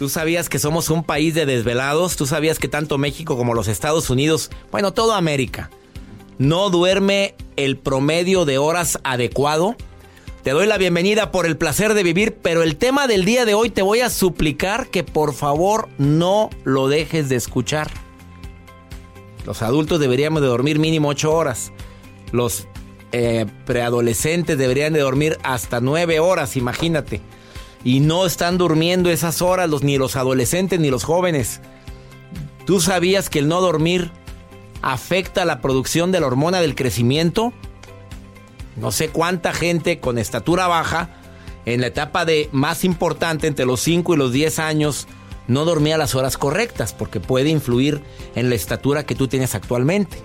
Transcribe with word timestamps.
¿Tú 0.00 0.08
sabías 0.08 0.48
que 0.48 0.58
somos 0.58 0.88
un 0.88 1.04
país 1.04 1.34
de 1.34 1.44
desvelados? 1.44 2.16
¿Tú 2.16 2.24
sabías 2.24 2.58
que 2.58 2.68
tanto 2.68 2.96
México 2.96 3.36
como 3.36 3.52
los 3.52 3.68
Estados 3.68 4.08
Unidos, 4.08 4.50
bueno, 4.72 4.94
toda 4.94 5.18
América, 5.18 5.68
no 6.38 6.70
duerme 6.70 7.34
el 7.56 7.76
promedio 7.76 8.46
de 8.46 8.56
horas 8.56 8.98
adecuado? 9.04 9.76
Te 10.42 10.52
doy 10.52 10.66
la 10.66 10.78
bienvenida 10.78 11.30
por 11.30 11.44
el 11.44 11.58
placer 11.58 11.92
de 11.92 12.02
vivir, 12.02 12.34
pero 12.40 12.62
el 12.62 12.76
tema 12.76 13.08
del 13.08 13.26
día 13.26 13.44
de 13.44 13.52
hoy 13.52 13.68
te 13.68 13.82
voy 13.82 14.00
a 14.00 14.08
suplicar 14.08 14.88
que 14.88 15.04
por 15.04 15.34
favor 15.34 15.90
no 15.98 16.48
lo 16.64 16.88
dejes 16.88 17.28
de 17.28 17.36
escuchar. 17.36 17.90
Los 19.44 19.60
adultos 19.60 20.00
deberíamos 20.00 20.40
de 20.40 20.48
dormir 20.48 20.78
mínimo 20.78 21.08
8 21.08 21.30
horas. 21.30 21.72
Los 22.32 22.68
eh, 23.12 23.44
preadolescentes 23.66 24.56
deberían 24.56 24.94
de 24.94 25.00
dormir 25.00 25.36
hasta 25.42 25.82
9 25.82 26.20
horas, 26.20 26.56
imagínate 26.56 27.20
y 27.84 28.00
no 28.00 28.26
están 28.26 28.58
durmiendo 28.58 29.10
esas 29.10 29.42
horas 29.42 29.68
los, 29.70 29.82
ni 29.82 29.98
los 29.98 30.16
adolescentes 30.16 30.80
ni 30.80 30.90
los 30.90 31.04
jóvenes. 31.04 31.60
¿Tú 32.66 32.80
sabías 32.80 33.30
que 33.30 33.38
el 33.38 33.48
no 33.48 33.60
dormir 33.60 34.10
afecta 34.82 35.44
la 35.44 35.60
producción 35.60 36.12
de 36.12 36.20
la 36.20 36.26
hormona 36.26 36.60
del 36.60 36.74
crecimiento? 36.74 37.52
No 38.76 38.92
sé 38.92 39.08
cuánta 39.08 39.52
gente 39.52 39.98
con 39.98 40.18
estatura 40.18 40.66
baja 40.66 41.10
en 41.66 41.80
la 41.80 41.88
etapa 41.88 42.24
de 42.24 42.48
más 42.52 42.84
importante 42.84 43.46
entre 43.46 43.66
los 43.66 43.80
5 43.80 44.14
y 44.14 44.16
los 44.16 44.32
10 44.32 44.58
años 44.58 45.06
no 45.48 45.64
dormía 45.64 45.98
las 45.98 46.14
horas 46.14 46.38
correctas 46.38 46.92
porque 46.92 47.20
puede 47.20 47.48
influir 47.48 48.00
en 48.34 48.48
la 48.48 48.54
estatura 48.54 49.04
que 49.04 49.14
tú 49.14 49.26
tienes 49.26 49.54
actualmente. 49.54 50.18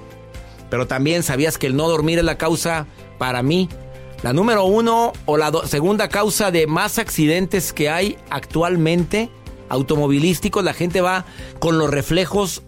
Pero 0.70 0.88
también 0.88 1.24
sabías 1.24 1.58
que 1.58 1.68
el 1.68 1.76
no 1.76 1.88
dormir 1.88 2.20
es 2.20 2.26
la 2.26 2.38
causa 2.38 2.86
para 3.18 3.42
mí 3.42 3.70
la 4.26 4.34
número 4.34 4.66
uno 4.66 5.14
o 5.28 5.38
la 5.38 5.52
segunda 5.68 6.10
causa 6.10 6.50
de 6.50 6.66
más 6.66 6.98
accidentes 6.98 7.72
que 7.74 7.92
hay 7.92 8.18
actualmente 8.32 9.30
automovilísticos, 9.70 10.64
la 10.64 10.74
gente 10.74 11.00
va 11.00 11.28
con 11.60 11.78
los 11.78 11.92
reflejos, 11.92 12.64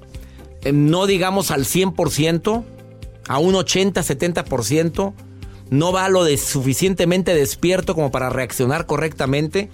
eh, 0.62 0.72
no 0.72 1.08
digamos 1.08 1.50
al 1.50 1.66
100%, 1.66 2.64
a 3.28 3.40
un 3.40 3.56
80-70%, 3.56 5.16
no 5.72 5.92
va 5.92 6.10
lo 6.10 6.26
de 6.26 6.38
suficientemente 6.38 7.34
despierto 7.34 7.96
como 7.96 8.12
para 8.12 8.30
reaccionar 8.30 8.86
correctamente. 8.86 9.72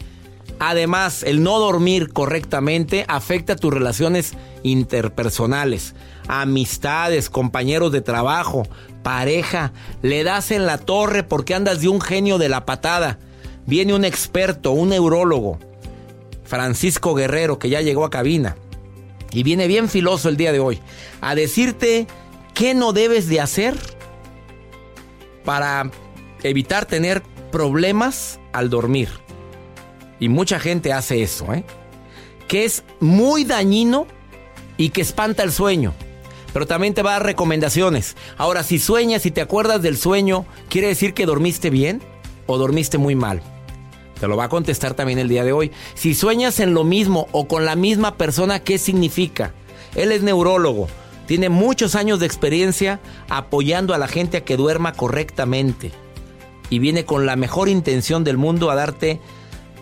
Además, 0.59 1.23
el 1.23 1.43
no 1.43 1.59
dormir 1.59 2.13
correctamente 2.13 3.05
afecta 3.07 3.55
tus 3.55 3.73
relaciones 3.73 4.33
interpersonales, 4.63 5.93
amistades, 6.27 7.29
compañeros 7.29 7.91
de 7.91 8.01
trabajo, 8.01 8.63
pareja, 9.03 9.73
le 10.01 10.23
das 10.23 10.51
en 10.51 10.65
la 10.65 10.77
torre 10.77 11.23
porque 11.23 11.53
andas 11.53 11.81
de 11.81 11.89
un 11.89 11.99
genio 11.99 12.37
de 12.37 12.49
la 12.49 12.65
patada. 12.65 13.19
Viene 13.65 13.93
un 13.93 14.05
experto, 14.05 14.71
un 14.71 14.89
neurólogo, 14.89 15.59
Francisco 16.43 17.13
Guerrero, 17.13 17.59
que 17.59 17.69
ya 17.69 17.81
llegó 17.81 18.05
a 18.05 18.09
cabina. 18.09 18.55
Y 19.31 19.43
viene 19.43 19.67
bien 19.67 19.89
filoso 19.89 20.29
el 20.29 20.37
día 20.37 20.51
de 20.51 20.59
hoy 20.59 20.79
a 21.19 21.35
decirte 21.35 22.07
qué 22.53 22.73
no 22.73 22.93
debes 22.93 23.27
de 23.27 23.41
hacer 23.41 23.75
para 25.43 25.89
evitar 26.43 26.85
tener 26.85 27.23
problemas 27.51 28.39
al 28.53 28.69
dormir. 28.69 29.22
Y 30.19 30.29
mucha 30.29 30.59
gente 30.59 30.93
hace 30.93 31.21
eso, 31.21 31.53
¿eh? 31.53 31.63
Que 32.47 32.65
es 32.65 32.83
muy 32.99 33.43
dañino 33.43 34.07
y 34.77 34.89
que 34.89 35.01
espanta 35.01 35.43
el 35.43 35.51
sueño 35.51 35.93
pero 36.53 36.67
también 36.67 36.93
te 36.93 37.01
va 37.01 37.09
a 37.09 37.13
dar 37.13 37.25
recomendaciones. 37.25 38.15
Ahora, 38.37 38.63
si 38.63 38.77
sueñas 38.77 39.25
y 39.25 39.31
te 39.31 39.41
acuerdas 39.41 39.81
del 39.81 39.97
sueño, 39.97 40.45
¿quiere 40.69 40.87
decir 40.87 41.15
que 41.15 41.25
dormiste 41.25 41.71
bien 41.71 42.01
o 42.45 42.57
dormiste 42.57 42.99
muy 42.99 43.15
mal? 43.15 43.41
Te 44.19 44.27
lo 44.27 44.37
va 44.37 44.45
a 44.45 44.49
contestar 44.49 44.93
también 44.93 45.19
el 45.19 45.27
día 45.27 45.43
de 45.43 45.51
hoy. 45.51 45.71
Si 45.95 46.13
sueñas 46.13 46.59
en 46.59 46.75
lo 46.75 46.83
mismo 46.83 47.27
o 47.31 47.47
con 47.47 47.65
la 47.65 47.75
misma 47.75 48.15
persona, 48.17 48.59
¿qué 48.59 48.77
significa? 48.77 49.51
Él 49.95 50.11
es 50.11 50.21
neurólogo, 50.21 50.87
tiene 51.25 51.49
muchos 51.49 51.95
años 51.95 52.19
de 52.19 52.27
experiencia 52.27 52.99
apoyando 53.29 53.93
a 53.93 53.97
la 53.97 54.07
gente 54.07 54.37
a 54.37 54.45
que 54.45 54.55
duerma 54.55 54.93
correctamente 54.93 55.91
y 56.69 56.79
viene 56.79 57.03
con 57.05 57.25
la 57.25 57.35
mejor 57.35 57.67
intención 57.67 58.23
del 58.23 58.37
mundo 58.37 58.69
a 58.69 58.75
darte 58.75 59.19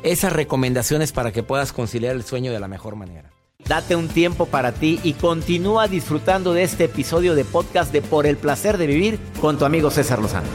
esas 0.04 0.34
recomendaciones 0.34 1.12
para 1.12 1.32
que 1.32 1.44
puedas 1.44 1.74
conciliar 1.74 2.16
el 2.16 2.24
sueño 2.24 2.52
de 2.52 2.60
la 2.60 2.68
mejor 2.68 2.96
manera. 2.96 3.32
Date 3.68 3.96
un 3.96 4.08
tiempo 4.08 4.48
para 4.48 4.72
ti 4.72 5.00
y 5.04 5.14
continúa 5.14 5.88
disfrutando 5.88 6.54
de 6.54 6.64
este 6.64 6.86
episodio 6.86 7.36
de 7.36 7.46
podcast 7.46 7.94
de 7.94 8.02
Por 8.02 8.26
el 8.26 8.38
placer 8.38 8.78
de 8.78 8.88
vivir 8.88 9.20
con 9.40 9.58
tu 9.58 9.66
amigo 9.66 9.92
César 9.92 10.20
Lozano. 10.20 10.48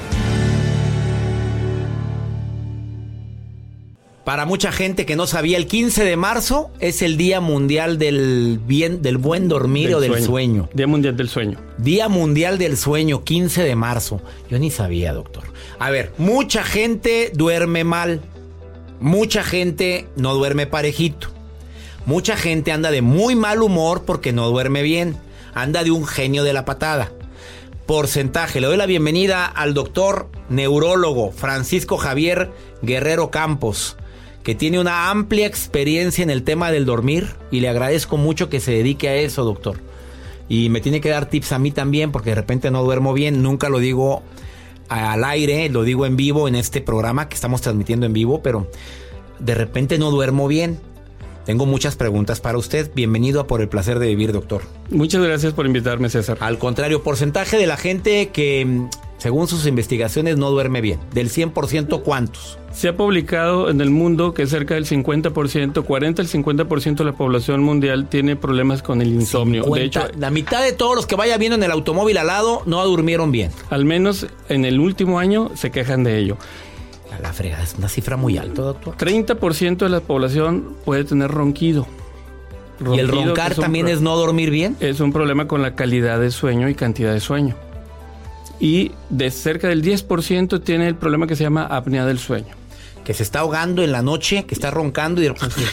Para 4.26 4.44
mucha 4.44 4.72
gente 4.72 5.06
que 5.06 5.14
no 5.14 5.28
sabía, 5.28 5.56
el 5.56 5.68
15 5.68 6.02
de 6.02 6.16
marzo 6.16 6.72
es 6.80 7.00
el 7.00 7.16
Día 7.16 7.40
Mundial 7.40 7.96
del 7.96 8.58
bien 8.66 9.00
del 9.00 9.18
buen 9.18 9.46
dormir 9.46 9.94
o 9.94 10.00
del 10.00 10.20
sueño. 10.20 10.68
Día 10.74 10.88
Mundial 10.88 11.16
del 11.16 11.28
Sueño. 11.28 11.60
Día 11.78 12.08
Mundial 12.08 12.58
del 12.58 12.76
Sueño, 12.76 13.22
15 13.22 13.62
de 13.62 13.76
marzo. 13.76 14.20
Yo 14.50 14.58
ni 14.58 14.72
sabía, 14.72 15.12
doctor. 15.12 15.44
A 15.78 15.90
ver, 15.90 16.12
mucha 16.18 16.64
gente 16.64 17.30
duerme 17.34 17.84
mal. 17.84 18.20
Mucha 19.00 19.42
gente 19.42 20.08
no 20.16 20.34
duerme 20.34 20.66
parejito. 20.66 21.28
Mucha 22.06 22.36
gente 22.36 22.72
anda 22.72 22.90
de 22.90 23.02
muy 23.02 23.34
mal 23.34 23.62
humor 23.62 24.04
porque 24.06 24.32
no 24.32 24.48
duerme 24.48 24.82
bien. 24.82 25.16
Anda 25.54 25.84
de 25.84 25.90
un 25.90 26.06
genio 26.06 26.44
de 26.44 26.54
la 26.54 26.64
patada. 26.64 27.12
Porcentaje. 27.84 28.60
Le 28.60 28.68
doy 28.68 28.76
la 28.78 28.86
bienvenida 28.86 29.44
al 29.44 29.74
doctor 29.74 30.30
neurólogo 30.48 31.30
Francisco 31.30 31.98
Javier 31.98 32.50
Guerrero 32.80 33.30
Campos, 33.30 33.96
que 34.42 34.54
tiene 34.54 34.80
una 34.80 35.10
amplia 35.10 35.46
experiencia 35.46 36.22
en 36.22 36.30
el 36.30 36.42
tema 36.42 36.70
del 36.70 36.86
dormir 36.86 37.28
y 37.50 37.60
le 37.60 37.68
agradezco 37.68 38.16
mucho 38.16 38.48
que 38.48 38.60
se 38.60 38.72
dedique 38.72 39.08
a 39.08 39.16
eso, 39.16 39.44
doctor. 39.44 39.78
Y 40.48 40.70
me 40.70 40.80
tiene 40.80 41.00
que 41.00 41.10
dar 41.10 41.26
tips 41.26 41.52
a 41.52 41.58
mí 41.58 41.70
también 41.70 42.12
porque 42.12 42.30
de 42.30 42.36
repente 42.36 42.70
no 42.70 42.82
duermo 42.82 43.12
bien, 43.12 43.42
nunca 43.42 43.68
lo 43.68 43.78
digo 43.78 44.22
al 44.88 45.24
aire, 45.24 45.68
lo 45.68 45.82
digo 45.82 46.06
en 46.06 46.16
vivo 46.16 46.48
en 46.48 46.54
este 46.54 46.80
programa 46.80 47.28
que 47.28 47.34
estamos 47.34 47.60
transmitiendo 47.60 48.06
en 48.06 48.12
vivo, 48.12 48.42
pero 48.42 48.70
de 49.38 49.54
repente 49.54 49.98
no 49.98 50.10
duermo 50.10 50.48
bien. 50.48 50.78
Tengo 51.44 51.64
muchas 51.64 51.94
preguntas 51.94 52.40
para 52.40 52.58
usted. 52.58 52.90
Bienvenido 52.92 53.40
a 53.40 53.46
Por 53.46 53.60
el 53.60 53.68
Placer 53.68 54.00
de 54.00 54.08
Vivir, 54.08 54.32
doctor. 54.32 54.62
Muchas 54.90 55.22
gracias 55.22 55.52
por 55.52 55.64
invitarme, 55.64 56.08
César. 56.08 56.38
Al 56.40 56.58
contrario, 56.58 57.04
porcentaje 57.04 57.56
de 57.56 57.68
la 57.68 57.76
gente 57.76 58.30
que 58.30 58.64
mm, 58.64 58.88
según 59.18 59.48
sus 59.48 59.66
investigaciones, 59.66 60.36
no 60.36 60.50
duerme 60.50 60.80
bien. 60.80 61.00
Del 61.12 61.30
100%, 61.30 62.02
¿cuántos? 62.02 62.58
Se 62.72 62.88
ha 62.88 62.96
publicado 62.96 63.70
en 63.70 63.80
el 63.80 63.90
mundo 63.90 64.34
que 64.34 64.46
cerca 64.46 64.74
del 64.74 64.84
50%, 64.84 65.84
40 65.84 66.22
al 66.22 66.28
50% 66.28 66.96
de 66.96 67.04
la 67.04 67.12
población 67.12 67.62
mundial 67.62 68.08
tiene 68.08 68.36
problemas 68.36 68.82
con 68.82 69.00
el 69.00 69.08
insomnio. 69.08 69.64
de 69.64 69.84
hecho, 69.84 70.02
la 70.18 70.30
mitad 70.30 70.62
de 70.62 70.72
todos 70.72 70.94
los 70.94 71.06
que 71.06 71.16
vaya 71.16 71.38
viendo 71.38 71.56
en 71.56 71.62
el 71.62 71.70
automóvil 71.70 72.18
al 72.18 72.26
lado 72.26 72.62
no 72.66 72.84
durmieron 72.84 73.32
bien. 73.32 73.50
Al 73.70 73.84
menos 73.86 74.26
en 74.48 74.64
el 74.64 74.78
último 74.78 75.18
año 75.18 75.50
se 75.54 75.70
quejan 75.70 76.04
de 76.04 76.18
ello. 76.18 76.36
La 77.22 77.32
fregada 77.32 77.62
es 77.62 77.74
una 77.78 77.88
cifra 77.88 78.18
muy 78.18 78.36
alta, 78.36 78.60
doctor. 78.60 78.96
30% 78.96 79.78
de 79.78 79.88
la 79.88 80.00
población 80.00 80.76
puede 80.84 81.04
tener 81.04 81.30
ronquido. 81.30 81.86
¿Y 82.94 82.98
el 82.98 83.08
roncar 83.08 83.54
también 83.54 83.88
es 83.88 84.02
no 84.02 84.16
dormir 84.16 84.50
bien? 84.50 84.76
Es 84.80 85.00
un 85.00 85.12
problema 85.12 85.48
con 85.48 85.62
la 85.62 85.74
calidad 85.74 86.20
de 86.20 86.30
sueño 86.30 86.68
y 86.68 86.74
cantidad 86.74 87.14
de 87.14 87.20
sueño. 87.20 87.56
Y 88.58 88.92
de 89.10 89.30
cerca 89.30 89.68
del 89.68 89.82
10% 89.82 90.62
tiene 90.62 90.88
el 90.88 90.96
problema 90.96 91.26
que 91.26 91.36
se 91.36 91.44
llama 91.44 91.64
apnea 91.64 92.06
del 92.06 92.18
sueño. 92.18 92.54
Que 93.04 93.14
se 93.14 93.22
está 93.22 93.40
ahogando 93.40 93.82
en 93.82 93.92
la 93.92 94.02
noche, 94.02 94.44
que 94.44 94.54
está 94.54 94.70
roncando 94.70 95.22
y... 95.22 95.28
Así, 95.40 95.64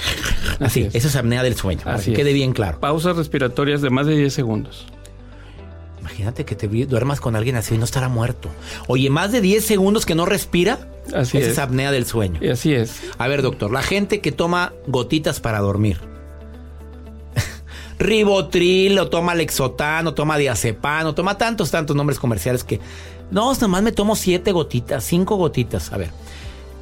Así 0.60 0.82
es. 0.84 0.96
Eso 0.96 1.08
es 1.08 1.16
apnea 1.16 1.44
del 1.44 1.56
sueño. 1.56 1.82
Así 1.86 2.12
que 2.12 2.18
quede 2.18 2.34
bien 2.34 2.54
claro. 2.54 2.80
Pausas 2.80 3.16
respiratorias 3.16 3.82
de 3.82 3.90
más 3.90 4.06
de 4.06 4.16
10 4.16 4.34
segundos. 4.34 4.86
Imagínate 6.00 6.46
que 6.46 6.56
te 6.56 6.68
duermas 6.68 7.20
con 7.20 7.36
alguien 7.36 7.56
así 7.56 7.76
y 7.76 7.78
no 7.78 7.86
estará 7.86 8.10
muerto. 8.10 8.50
Oye, 8.88 9.10
más 9.10 9.32
de 9.32 9.42
10 9.42 9.66
segundos 9.66 10.06
que 10.06 10.16
no 10.16 10.26
respira. 10.26 10.90
Así 11.16 11.38
es. 11.38 11.48
es 11.48 11.60
apnea 11.60 11.92
del 11.92 12.06
sueño. 12.06 12.40
Y 12.42 12.50
así 12.50 12.74
es. 12.74 13.02
A 13.18 13.28
ver, 13.28 13.42
doctor, 13.42 13.72
la 13.72 13.82
gente 13.82 14.20
que 14.20 14.32
toma 14.32 14.74
gotitas 14.86 15.40
para 15.40 15.60
dormir. 15.60 16.13
Ribotril, 18.04 19.00
o 19.00 19.08
toma 19.10 19.34
Lexotan, 19.34 20.08
o 20.08 20.14
toma 20.14 20.38
Diazepam, 20.38 21.08
o 21.08 21.16
toma 21.16 21.38
tantos, 21.38 21.72
tantos 21.72 21.96
nombres 21.96 22.20
comerciales 22.20 22.64
que. 22.64 22.80
No, 23.32 23.54
nomás 23.56 23.82
me 23.82 23.92
tomo 23.92 24.16
siete 24.16 24.52
gotitas, 24.52 25.04
cinco 25.04 25.38
gotitas. 25.38 25.92
A 25.92 25.98
ver. 25.98 26.12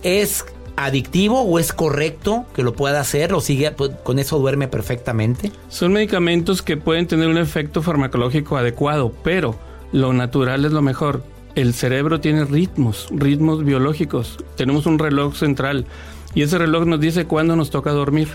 ¿Es 0.03 0.45
adictivo 0.75 1.41
o 1.41 1.59
es 1.59 1.73
correcto 1.73 2.45
que 2.55 2.63
lo 2.63 2.73
pueda 2.73 2.99
hacer 2.99 3.33
o 3.33 3.41
sigue 3.41 3.73
con 4.03 4.19
eso 4.19 4.39
duerme 4.39 4.67
perfectamente? 4.67 5.51
Son 5.69 5.93
medicamentos 5.93 6.61
que 6.61 6.77
pueden 6.77 7.07
tener 7.07 7.27
un 7.27 7.37
efecto 7.37 7.81
farmacológico 7.81 8.57
adecuado, 8.57 9.13
pero 9.23 9.55
lo 9.91 10.13
natural 10.13 10.65
es 10.65 10.71
lo 10.71 10.81
mejor. 10.81 11.23
El 11.53 11.73
cerebro 11.73 12.19
tiene 12.21 12.45
ritmos, 12.45 13.07
ritmos 13.11 13.63
biológicos. 13.63 14.37
Tenemos 14.55 14.85
un 14.85 14.99
reloj 14.99 15.35
central 15.35 15.85
y 16.33 16.43
ese 16.43 16.57
reloj 16.57 16.85
nos 16.85 16.99
dice 16.99 17.25
cuándo 17.25 17.55
nos 17.55 17.69
toca 17.69 17.91
dormir. 17.91 18.29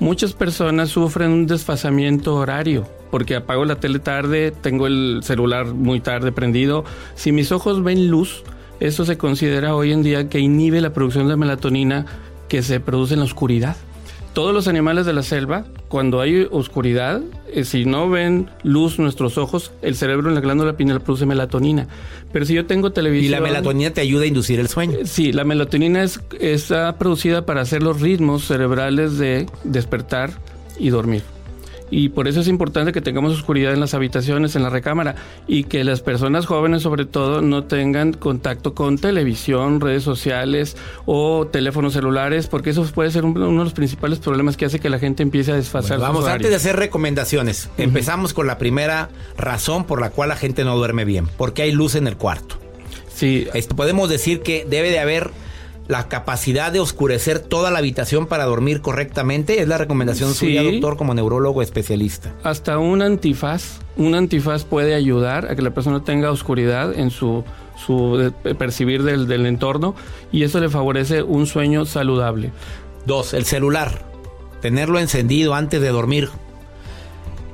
Muchas 0.00 0.32
personas 0.32 0.88
sufren 0.88 1.30
un 1.30 1.46
desfasamiento 1.46 2.34
horario 2.34 2.88
porque 3.10 3.36
apago 3.36 3.64
la 3.64 3.76
tele 3.76 3.98
tarde, 3.98 4.50
tengo 4.50 4.86
el 4.86 5.20
celular 5.22 5.66
muy 5.66 6.00
tarde 6.00 6.32
prendido. 6.32 6.84
Si 7.14 7.32
mis 7.32 7.52
ojos 7.52 7.82
ven 7.82 8.08
luz, 8.08 8.42
eso 8.78 9.04
se 9.04 9.18
considera 9.18 9.74
hoy 9.74 9.92
en 9.92 10.02
día 10.02 10.28
que 10.28 10.38
inhibe 10.38 10.80
la 10.80 10.94
producción 10.94 11.28
de 11.28 11.36
melatonina 11.36 12.06
que 12.48 12.62
se 12.62 12.80
produce 12.80 13.14
en 13.14 13.20
la 13.20 13.26
oscuridad. 13.26 13.76
Todos 14.40 14.54
los 14.54 14.68
animales 14.68 15.04
de 15.04 15.12
la 15.12 15.22
selva, 15.22 15.66
cuando 15.88 16.18
hay 16.22 16.48
oscuridad, 16.50 17.20
eh, 17.52 17.62
si 17.64 17.84
no 17.84 18.08
ven 18.08 18.48
luz 18.62 18.98
nuestros 18.98 19.36
ojos, 19.36 19.70
el 19.82 19.96
cerebro 19.96 20.30
en 20.30 20.34
la 20.34 20.40
glándula 20.40 20.78
pineal 20.78 21.02
produce 21.02 21.26
melatonina. 21.26 21.88
Pero 22.32 22.46
si 22.46 22.54
yo 22.54 22.64
tengo 22.64 22.90
televisión... 22.90 23.26
¿Y 23.26 23.28
la 23.28 23.42
melatonina 23.42 23.90
te 23.90 24.00
ayuda 24.00 24.24
a 24.24 24.28
inducir 24.28 24.58
el 24.58 24.68
sueño? 24.68 25.00
Eh, 25.00 25.04
sí, 25.04 25.34
la 25.34 25.44
melatonina 25.44 26.02
es, 26.02 26.22
está 26.40 26.96
producida 26.96 27.44
para 27.44 27.60
hacer 27.60 27.82
los 27.82 28.00
ritmos 28.00 28.46
cerebrales 28.46 29.18
de 29.18 29.44
despertar 29.64 30.30
y 30.78 30.88
dormir 30.88 31.22
y 31.90 32.10
por 32.10 32.28
eso 32.28 32.40
es 32.40 32.48
importante 32.48 32.92
que 32.92 33.00
tengamos 33.00 33.32
oscuridad 33.32 33.72
en 33.72 33.80
las 33.80 33.94
habitaciones, 33.94 34.56
en 34.56 34.62
la 34.62 34.70
recámara 34.70 35.16
y 35.46 35.64
que 35.64 35.84
las 35.84 36.00
personas 36.00 36.46
jóvenes 36.46 36.82
sobre 36.82 37.04
todo 37.04 37.42
no 37.42 37.64
tengan 37.64 38.12
contacto 38.12 38.74
con 38.74 38.98
televisión, 38.98 39.80
redes 39.80 40.02
sociales 40.02 40.76
o 41.06 41.46
teléfonos 41.46 41.92
celulares 41.92 42.46
porque 42.46 42.70
eso 42.70 42.84
puede 42.94 43.10
ser 43.10 43.24
uno 43.24 43.48
de 43.48 43.64
los 43.64 43.72
principales 43.72 44.18
problemas 44.18 44.56
que 44.56 44.66
hace 44.66 44.78
que 44.78 44.88
la 44.88 44.98
gente 44.98 45.22
empiece 45.22 45.52
a 45.52 45.56
desfasar. 45.56 45.98
vamos, 45.98 46.26
antes 46.26 46.50
de 46.50 46.56
hacer 46.56 46.76
recomendaciones, 46.76 47.68
empezamos 47.76 48.34
con 48.34 48.46
la 48.46 48.58
primera 48.58 49.10
razón 49.36 49.84
por 49.84 50.00
la 50.00 50.10
cual 50.10 50.28
la 50.28 50.36
gente 50.36 50.64
no 50.64 50.76
duerme 50.76 51.04
bien, 51.04 51.28
porque 51.36 51.62
hay 51.62 51.72
luz 51.72 51.94
en 51.94 52.06
el 52.06 52.16
cuarto. 52.16 52.56
Sí. 53.14 53.48
Esto, 53.52 53.76
podemos 53.76 54.08
decir 54.08 54.40
que 54.40 54.66
debe 54.68 54.90
de 54.90 54.98
haber 54.98 55.30
la 55.90 56.06
capacidad 56.06 56.70
de 56.70 56.78
oscurecer 56.78 57.40
toda 57.40 57.72
la 57.72 57.80
habitación 57.80 58.26
para 58.26 58.44
dormir 58.44 58.80
correctamente? 58.80 59.60
¿Es 59.60 59.66
la 59.66 59.76
recomendación 59.76 60.34
suya, 60.34 60.62
doctor, 60.62 60.96
como 60.96 61.14
neurólogo 61.14 61.62
especialista? 61.62 62.32
Hasta 62.44 62.78
un 62.78 63.02
antifaz. 63.02 63.80
Un 63.96 64.14
antifaz 64.14 64.64
puede 64.64 64.94
ayudar 64.94 65.50
a 65.50 65.56
que 65.56 65.62
la 65.62 65.74
persona 65.74 66.04
tenga 66.04 66.30
oscuridad 66.30 66.96
en 66.96 67.10
su, 67.10 67.42
su 67.76 68.32
percibir 68.56 69.02
del, 69.02 69.26
del 69.26 69.46
entorno 69.46 69.96
y 70.30 70.44
eso 70.44 70.60
le 70.60 70.68
favorece 70.68 71.24
un 71.24 71.46
sueño 71.46 71.84
saludable. 71.84 72.52
Dos, 73.04 73.34
el 73.34 73.44
celular. 73.44 74.06
Tenerlo 74.60 75.00
encendido 75.00 75.54
antes 75.54 75.80
de 75.80 75.88
dormir 75.88 76.28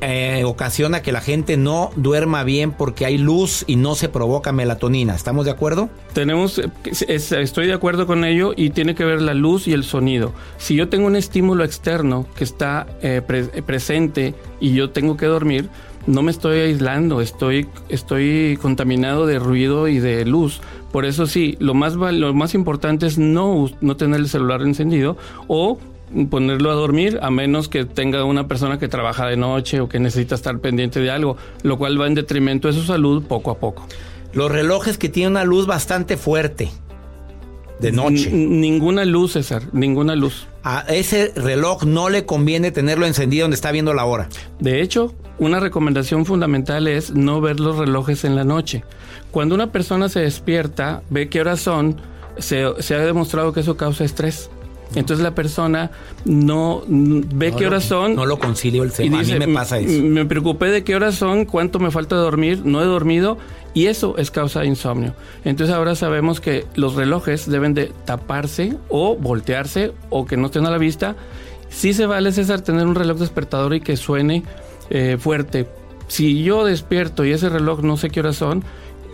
eh, 0.00 0.42
ocasiona 0.44 1.02
que 1.02 1.12
la 1.12 1.20
gente 1.20 1.56
no 1.56 1.90
duerma 1.96 2.44
bien 2.44 2.72
porque 2.72 3.06
hay 3.06 3.18
luz 3.18 3.64
y 3.66 3.76
no 3.76 3.94
se 3.94 4.08
provoca 4.08 4.52
melatonina. 4.52 5.14
¿Estamos 5.14 5.44
de 5.44 5.50
acuerdo? 5.50 5.88
Tenemos, 6.12 6.60
estoy 6.84 7.66
de 7.66 7.72
acuerdo 7.72 8.06
con 8.06 8.24
ello 8.24 8.52
y 8.56 8.70
tiene 8.70 8.94
que 8.94 9.04
ver 9.04 9.22
la 9.22 9.34
luz 9.34 9.66
y 9.68 9.72
el 9.72 9.84
sonido. 9.84 10.32
Si 10.58 10.74
yo 10.74 10.88
tengo 10.88 11.06
un 11.06 11.16
estímulo 11.16 11.64
externo 11.64 12.26
que 12.36 12.44
está 12.44 12.86
eh, 13.02 13.22
presente 13.64 14.34
y 14.60 14.72
yo 14.74 14.90
tengo 14.90 15.16
que 15.16 15.26
dormir, 15.26 15.68
no 16.06 16.22
me 16.22 16.30
estoy 16.30 16.60
aislando, 16.60 17.20
estoy, 17.20 17.68
estoy 17.88 18.58
contaminado 18.62 19.26
de 19.26 19.38
ruido 19.38 19.88
y 19.88 19.98
de 19.98 20.24
luz. 20.24 20.60
Por 20.92 21.04
eso 21.04 21.26
sí, 21.26 21.56
lo 21.58 21.74
más, 21.74 21.94
lo 21.94 22.32
más 22.32 22.54
importante 22.54 23.06
es 23.06 23.18
no, 23.18 23.68
no 23.80 23.96
tener 23.96 24.20
el 24.20 24.28
celular 24.28 24.62
encendido 24.62 25.16
o 25.48 25.78
ponerlo 26.30 26.70
a 26.70 26.74
dormir 26.74 27.18
a 27.22 27.30
menos 27.30 27.68
que 27.68 27.84
tenga 27.84 28.24
una 28.24 28.48
persona 28.48 28.78
que 28.78 28.88
trabaja 28.88 29.26
de 29.26 29.36
noche 29.36 29.80
o 29.80 29.88
que 29.88 29.98
necesita 29.98 30.34
estar 30.34 30.58
pendiente 30.60 31.00
de 31.00 31.10
algo, 31.10 31.36
lo 31.62 31.78
cual 31.78 32.00
va 32.00 32.06
en 32.06 32.14
detrimento 32.14 32.68
de 32.68 32.74
su 32.74 32.82
salud 32.82 33.24
poco 33.24 33.50
a 33.50 33.58
poco. 33.58 33.86
Los 34.32 34.50
relojes 34.50 34.98
que 34.98 35.08
tienen 35.08 35.32
una 35.32 35.44
luz 35.44 35.66
bastante 35.66 36.16
fuerte 36.16 36.70
de 37.80 37.92
noche. 37.92 38.30
ninguna 38.30 39.04
luz, 39.04 39.32
César, 39.32 39.62
ninguna 39.72 40.14
luz. 40.14 40.46
A 40.62 40.80
ese 40.88 41.32
reloj 41.36 41.84
no 41.84 42.08
le 42.08 42.24
conviene 42.24 42.70
tenerlo 42.70 43.06
encendido 43.06 43.44
donde 43.44 43.56
está 43.56 43.70
viendo 43.70 43.94
la 43.94 44.04
hora. 44.04 44.28
De 44.58 44.80
hecho, 44.82 45.14
una 45.38 45.60
recomendación 45.60 46.24
fundamental 46.24 46.88
es 46.88 47.12
no 47.12 47.40
ver 47.40 47.60
los 47.60 47.76
relojes 47.76 48.24
en 48.24 48.34
la 48.34 48.44
noche. 48.44 48.84
Cuando 49.30 49.54
una 49.54 49.72
persona 49.72 50.08
se 50.08 50.20
despierta, 50.20 51.02
ve 51.10 51.28
qué 51.28 51.40
horas 51.40 51.60
son, 51.60 52.00
se 52.38 52.64
ha 52.64 52.98
demostrado 52.98 53.52
que 53.52 53.60
eso 53.60 53.76
causa 53.76 54.04
estrés. 54.04 54.50
Entonces 54.94 55.22
la 55.22 55.34
persona 55.34 55.90
no 56.24 56.82
ve 56.86 57.52
qué 57.52 57.66
horas 57.66 57.84
son. 57.84 58.14
No 58.14 58.24
lo 58.24 58.38
concilio 58.38 58.82
el 58.82 58.92
tema. 58.92 59.20
a 59.20 59.22
mí 59.22 59.32
me 59.38 59.48
pasa 59.48 59.78
eso. 59.78 60.02
Me 60.02 60.24
preocupé 60.24 60.66
de 60.66 60.84
qué 60.84 60.94
horas 60.94 61.16
son, 61.16 61.44
cuánto 61.44 61.78
me 61.78 61.90
falta 61.90 62.16
dormir, 62.16 62.62
no 62.64 62.80
he 62.80 62.84
dormido 62.84 63.36
y 63.74 63.88
eso 63.88 64.16
es 64.16 64.30
causa 64.30 64.60
de 64.60 64.68
insomnio. 64.68 65.14
Entonces 65.44 65.74
ahora 65.74 65.94
sabemos 65.94 66.40
que 66.40 66.64
los 66.76 66.94
relojes 66.94 67.48
deben 67.50 67.74
de 67.74 67.92
taparse 68.04 68.76
o 68.88 69.16
voltearse 69.16 69.92
o 70.08 70.24
que 70.24 70.36
no 70.36 70.46
estén 70.46 70.66
a 70.66 70.70
la 70.70 70.78
vista. 70.78 71.16
Sí 71.68 71.92
se 71.92 72.06
vale, 72.06 72.32
César, 72.32 72.62
tener 72.62 72.86
un 72.86 72.94
reloj 72.94 73.18
despertador 73.18 73.74
y 73.74 73.80
que 73.80 73.96
suene 73.96 74.44
eh, 74.88 75.16
fuerte. 75.18 75.66
Si 76.08 76.42
yo 76.42 76.64
despierto 76.64 77.24
y 77.24 77.32
ese 77.32 77.48
reloj 77.48 77.82
no 77.82 77.96
sé 77.96 78.08
qué 78.08 78.20
horas 78.20 78.36
son, 78.36 78.64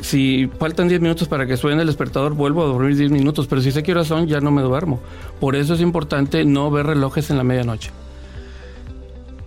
si 0.02 0.50
faltan 0.58 0.88
10 0.88 1.00
minutos 1.00 1.28
para 1.28 1.46
que 1.46 1.56
suene 1.56 1.80
el 1.80 1.86
despertador, 1.86 2.34
vuelvo 2.34 2.62
a 2.62 2.66
dormir 2.66 2.96
10 2.96 3.10
minutos, 3.10 3.46
pero 3.46 3.62
si 3.62 3.72
sé 3.72 3.82
qué 3.82 3.92
horas 3.92 4.08
son, 4.08 4.26
ya 4.26 4.40
no 4.40 4.50
me 4.50 4.62
duermo. 4.62 5.00
Por 5.40 5.56
eso 5.56 5.74
es 5.74 5.80
importante 5.80 6.44
no 6.44 6.70
ver 6.70 6.86
relojes 6.86 7.30
en 7.30 7.38
la 7.38 7.44
medianoche. 7.44 7.90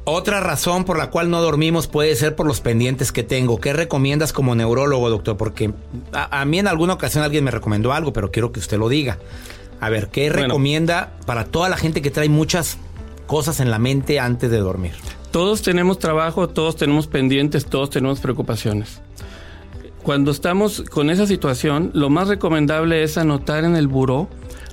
Otra 0.08 0.40
razón 0.40 0.86
por 0.86 0.98
la 0.98 1.10
cual 1.10 1.32
no 1.32 1.42
dormimos 1.42 1.88
puede 1.88 2.16
ser 2.16 2.36
por 2.36 2.46
los 2.46 2.62
pendientes 2.62 3.12
que 3.12 3.24
tengo. 3.24 3.60
¿Qué 3.60 3.74
recomiendas 3.74 4.34
como 4.34 4.54
neurólogo, 4.54 5.10
doctor? 5.10 5.36
Porque 5.36 5.74
a, 6.14 6.46
mí 6.46 6.60
en 6.60 6.68
alguna 6.68 6.94
ocasión 6.94 7.24
alguien 7.24 7.44
me 7.44 7.50
recomendó 7.50 7.92
algo, 7.92 8.14
pero 8.14 8.32
quiero 8.32 8.52
que 8.52 8.60
usted 8.60 8.78
lo 8.78 8.88
diga. 8.88 9.18
A 9.82 9.90
ver, 9.90 10.10
¿qué 10.10 10.30
recomienda 10.30 11.14
para 11.26 11.46
toda 11.46 11.70
la 11.70 11.78
gente 11.78 12.04
que 12.04 12.12
trae 12.12 12.30
muchas 12.30 12.78
cosas 13.26 13.60
en 13.60 13.72
la 13.72 13.80
mente 13.80 14.20
antes 14.20 14.52
de 14.52 14.60
dormir? 14.60 14.94
Todos 15.32 15.64
tenemos 15.64 15.98
trabajo, 15.98 16.50
todos 16.50 16.76
tenemos 16.76 17.08
pendientes, 17.08 17.66
todos 17.66 17.90
tenemos 17.90 18.20
preocupaciones. 18.20 19.02
Cuando 20.06 20.30
estamos 20.30 20.84
con 20.92 21.10
esa 21.10 21.26
situación, 21.26 21.90
lo 21.96 22.12
más 22.12 22.28
recomendable 22.28 23.02
es 23.02 23.18
anotar 23.18 23.64
en 23.64 23.76
el 23.76 23.88
buró 23.88 24.30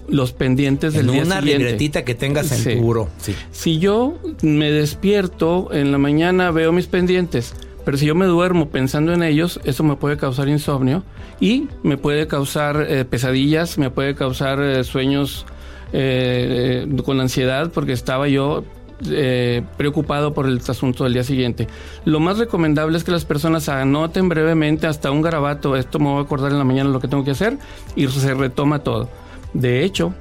los 0.07 0.35
pendientes 0.35 0.93
del 0.93 1.07
día 1.07 1.23
una 1.23 1.39
siguiente. 1.39 1.65
libretita 1.65 2.05
que 2.05 2.15
tengas 2.15 2.53
en 2.53 2.77
tu 2.77 2.83
buró. 2.85 3.09
Si 3.51 3.79
yo 3.79 4.19
me 4.43 4.71
despierto 4.71 5.73
en 5.73 5.91
la 5.91 5.97
mañana, 5.97 6.51
veo 6.51 6.71
mis 6.73 6.87
pendientes, 6.87 7.55
pero 7.83 7.97
si 7.97 8.05
yo 8.05 8.15
me 8.15 8.27
duermo 8.27 8.69
pensando 8.69 9.15
en 9.15 9.23
ellos, 9.23 9.59
eso 9.65 9.83
me 9.85 9.97
puede 9.97 10.19
causar 10.19 10.51
insomnio 10.51 11.03
y 11.41 11.67
me 11.83 11.97
puede 11.97 12.27
causar 12.27 12.85
eh, 12.87 13.07
pesadillas, 13.07 13.79
me 13.79 13.89
puede 13.89 14.15
causar 14.15 14.61
eh, 14.61 14.85
sueños 14.85 15.47
eh, 15.95 16.87
con 17.07 17.21
ansiedad 17.21 17.71
porque 17.73 17.95
estaba 17.95 18.29
yo 18.29 18.65
eh, 19.11 19.63
preocupado 19.77 20.35
por 20.35 20.47
el 20.47 20.61
asunto 20.67 21.05
del 21.05 21.15
día 21.15 21.25
siguiente. 21.25 21.67
Lo 22.05 22.21
más 22.21 22.39
recomendable 22.39 22.97
es 22.97 23.05
que 23.05 23.11
las 23.11 23.25
personas 23.25 23.69
anoten 23.69 24.29
brevemente 24.29 24.87
hasta 24.87 25.11
un 25.11 25.23
garabato, 25.23 25.77
esto 25.77 25.99
me 25.99 26.07
voy 26.07 26.19
a 26.19 26.23
acordar 26.23 26.53
en 26.53 26.59
la 26.59 26.65
mañana 26.65 26.91
lo 26.91 27.01
que 27.01 27.09
tengo 27.09 27.25
que 27.25 27.33
hacer, 27.33 27.59
y 27.97 28.07
se 28.09 28.35
retoma 28.35 28.81
todo. 28.81 29.09
De 29.55 29.85
hecho, 29.85 30.15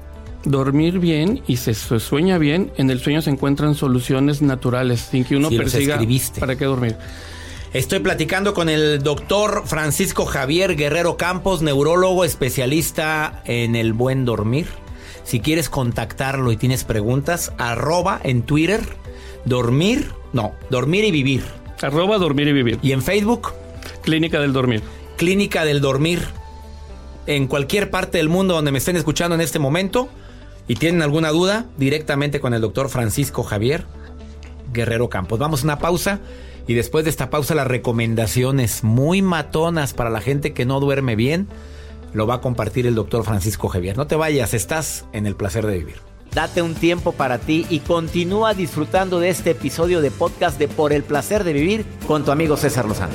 dormir 0.44 1.00
bien 1.00 1.42
y 1.48 1.58
se, 1.58 1.74
sueña 1.74 2.38
bien, 2.38 2.72
en 2.78 2.90
el 2.90 3.00
sueño 3.00 3.22
se 3.22 3.30
encuentran 3.30 3.76
soluciones 3.76 4.42
naturales, 4.42 5.08
sin 5.12 5.24
que 5.24 5.36
uno 5.36 5.50
persiga 5.50 6.00
para 6.40 6.56
qué 6.56 6.66
dormir. 6.66 6.96
Estoy 7.74 8.00
platicando 8.00 8.54
con 8.54 8.68
el 8.68 9.02
doctor 9.02 9.64
Francisco 9.66 10.26
Javier 10.26 10.76
Guerrero 10.76 11.16
Campos, 11.16 11.62
neurólogo 11.62 12.26
especialista 12.26 13.42
en 13.46 13.78
el 13.78 13.94
buen 13.94 14.26
dormir. 14.26 14.68
Si 15.24 15.40
quieres 15.40 15.70
contactarlo 15.70 16.52
y 16.52 16.58
tienes 16.58 16.84
preguntas, 16.84 17.54
arroba 17.58 18.20
en 18.24 18.44
Twitter, 18.44 18.82
dormir, 19.46 20.12
no, 20.34 20.54
dormir 20.70 21.06
y 21.06 21.12
vivir. 21.12 21.44
Arroba 21.82 22.18
dormir 22.18 22.48
y 22.48 22.54
vivir. 22.54 22.80
¿Y 22.82 22.92
en 22.92 23.02
Facebook? 23.02 23.54
Clínica 24.02 24.40
del 24.40 24.54
Dormir. 24.54 24.82
Clínica 25.18 25.66
del 25.66 25.82
Dormir. 25.82 26.22
En 27.28 27.48
cualquier 27.48 27.90
parte 27.92 28.18
del 28.18 28.30
mundo 28.30 28.56
donde 28.56 28.72
me 28.72 28.80
estén 28.80 28.98
escuchando 28.98 29.36
en 29.36 29.42
este 29.42 29.60
momento 29.60 30.10
y 30.68 30.76
tienen 30.76 31.02
alguna 31.02 31.30
duda, 31.30 31.66
directamente 31.78 32.40
con 32.40 32.54
el 32.54 32.62
doctor 32.62 32.90
Francisco 32.90 33.44
Javier 33.44 33.86
Guerrero 34.74 35.10
Campos. 35.10 35.40
Vamos 35.40 35.62
a 35.62 35.64
una 35.66 35.80
pausa 35.80 36.20
y 36.68 36.74
después 36.74 37.04
de 37.04 37.10
esta 37.10 37.30
pausa 37.30 37.56
las 37.56 37.68
recomendaciones 37.68 38.84
muy 38.84 39.22
matonas 39.22 39.94
para 39.94 40.10
la 40.10 40.22
gente 40.22 40.54
que 40.54 40.66
no 40.66 40.80
duerme 40.80 41.16
bien 41.16 41.48
lo 42.14 42.28
va 42.28 42.36
a 42.36 42.42
compartir 42.42 42.88
el 42.88 42.96
doctor 42.96 43.24
Francisco 43.24 43.68
Javier. 43.68 43.98
No 43.98 44.08
te 44.08 44.16
vayas, 44.16 44.54
estás 44.54 45.06
en 45.14 45.26
el 45.26 45.36
placer 45.36 45.66
de 45.66 45.78
vivir. 45.78 45.96
Date 46.34 46.62
un 46.62 46.76
tiempo 46.76 47.12
para 47.12 47.40
ti 47.40 47.66
y 47.70 47.80
continúa 47.80 48.54
disfrutando 48.54 49.20
de 49.20 49.30
este 49.30 49.52
episodio 49.52 50.02
de 50.02 50.12
podcast 50.12 50.58
de 50.58 50.68
Por 50.68 50.94
el 50.94 51.04
placer 51.04 51.44
de 51.44 51.54
vivir 51.54 51.86
con 52.08 52.24
tu 52.24 52.32
amigo 52.32 52.56
César 52.56 52.86
Lozano. 52.86 53.14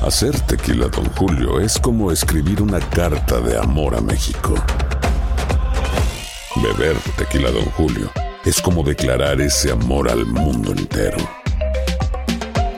Hacer 0.00 0.38
tequila, 0.42 0.86
don 0.88 1.06
Julio, 1.16 1.60
es 1.60 1.78
como 1.78 2.12
escribir 2.12 2.62
una 2.62 2.80
carta 2.80 3.40
de 3.40 3.58
amor 3.58 3.94
a 3.94 4.00
México. 4.00 4.54
Beber 6.62 6.96
tequila, 7.18 7.50
don 7.50 7.64
Julio 7.72 8.10
es 8.46 8.62
como 8.62 8.84
declarar 8.84 9.40
ese 9.40 9.72
amor 9.72 10.08
al 10.08 10.24
mundo 10.24 10.70
entero. 10.70 11.18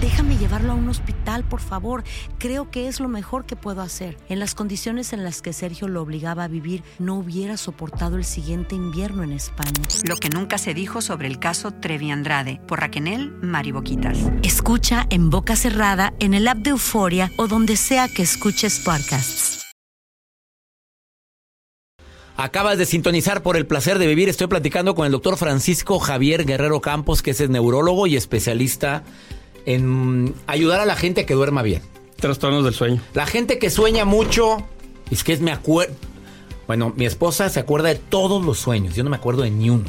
Déjame 0.00 0.38
llevarlo 0.38 0.72
a 0.72 0.74
un 0.76 0.88
hospital, 0.88 1.44
por 1.44 1.60
favor. 1.60 2.04
Creo 2.38 2.70
que 2.70 2.88
es 2.88 3.00
lo 3.00 3.08
mejor 3.08 3.44
que 3.44 3.54
puedo 3.54 3.82
hacer. 3.82 4.16
En 4.30 4.38
las 4.38 4.54
condiciones 4.54 5.12
en 5.12 5.24
las 5.24 5.42
que 5.42 5.52
Sergio 5.52 5.88
lo 5.88 6.00
obligaba 6.00 6.44
a 6.44 6.48
vivir, 6.48 6.82
no 6.98 7.16
hubiera 7.16 7.58
soportado 7.58 8.16
el 8.16 8.24
siguiente 8.24 8.74
invierno 8.74 9.22
en 9.24 9.32
España. 9.32 9.72
Lo 10.08 10.16
que 10.16 10.30
nunca 10.30 10.56
se 10.56 10.72
dijo 10.72 11.02
sobre 11.02 11.28
el 11.28 11.38
caso 11.38 11.72
Trevi 11.72 12.10
Andrade, 12.10 12.62
por 12.66 12.80
Raquel 12.80 13.32
Mariboquitas. 13.42 14.18
Escucha 14.42 15.06
en 15.10 15.28
boca 15.28 15.54
cerrada, 15.54 16.14
en 16.18 16.32
el 16.32 16.48
app 16.48 16.58
de 16.58 16.70
Euforia 16.70 17.30
o 17.36 17.46
donde 17.46 17.76
sea 17.76 18.08
que 18.08 18.22
escuches 18.22 18.80
podcasts. 18.80 19.58
Acabas 22.38 22.78
de 22.78 22.86
sintonizar 22.86 23.42
por 23.42 23.58
el 23.58 23.66
placer 23.66 23.98
de 23.98 24.06
vivir. 24.06 24.30
Estoy 24.30 24.46
platicando 24.46 24.94
con 24.94 25.04
el 25.04 25.12
doctor 25.12 25.36
Francisco 25.36 25.98
Javier 25.98 26.46
Guerrero 26.46 26.80
Campos, 26.80 27.20
que 27.20 27.32
es 27.32 27.50
neurólogo 27.50 28.06
y 28.06 28.16
especialista 28.16 29.04
en 29.66 30.34
ayudar 30.46 30.80
a 30.80 30.86
la 30.86 30.96
gente 30.96 31.22
a 31.22 31.26
que 31.26 31.34
duerma 31.34 31.62
bien. 31.62 31.82
Trastornos 32.16 32.64
del 32.64 32.74
sueño. 32.74 33.00
La 33.14 33.26
gente 33.26 33.58
que 33.58 33.70
sueña 33.70 34.04
mucho, 34.04 34.58
es 35.10 35.24
que 35.24 35.32
es 35.32 35.40
me 35.40 35.52
acuerdo. 35.52 35.94
Bueno, 36.66 36.92
mi 36.96 37.04
esposa 37.04 37.48
se 37.48 37.58
acuerda 37.58 37.88
de 37.88 37.96
todos 37.96 38.44
los 38.44 38.58
sueños, 38.58 38.94
yo 38.94 39.02
no 39.02 39.10
me 39.10 39.16
acuerdo 39.16 39.42
de 39.42 39.50
ni 39.50 39.70
uno. 39.70 39.84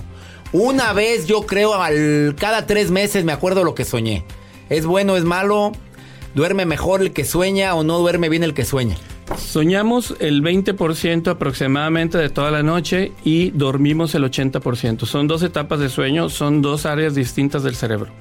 Una 0.53 0.93
vez, 0.93 1.27
yo 1.27 1.45
creo, 1.45 1.75
al, 1.75 2.35
cada 2.37 2.65
tres 2.65 2.91
meses 2.91 3.23
me 3.23 3.31
acuerdo 3.31 3.63
lo 3.63 3.75
que 3.75 3.85
soñé. 3.85 4.25
¿Es 4.69 4.85
bueno, 4.85 5.15
es 5.15 5.23
malo? 5.23 5.71
¿Duerme 6.33 6.65
mejor 6.65 7.01
el 7.01 7.11
que 7.11 7.25
sueña 7.25 7.75
o 7.75 7.83
no 7.83 7.99
duerme 7.99 8.29
bien 8.29 8.43
el 8.43 8.53
que 8.53 8.65
sueña? 8.65 8.95
Soñamos 9.37 10.15
el 10.19 10.41
20% 10.41 11.27
aproximadamente 11.29 12.17
de 12.17 12.29
toda 12.29 12.51
la 12.51 12.63
noche 12.63 13.11
y 13.23 13.51
dormimos 13.51 14.13
el 14.15 14.23
80%. 14.23 15.05
Son 15.05 15.27
dos 15.27 15.43
etapas 15.43 15.79
de 15.79 15.89
sueño, 15.89 16.29
son 16.29 16.61
dos 16.61 16.85
áreas 16.85 17.15
distintas 17.15 17.63
del 17.63 17.75
cerebro. 17.75 18.11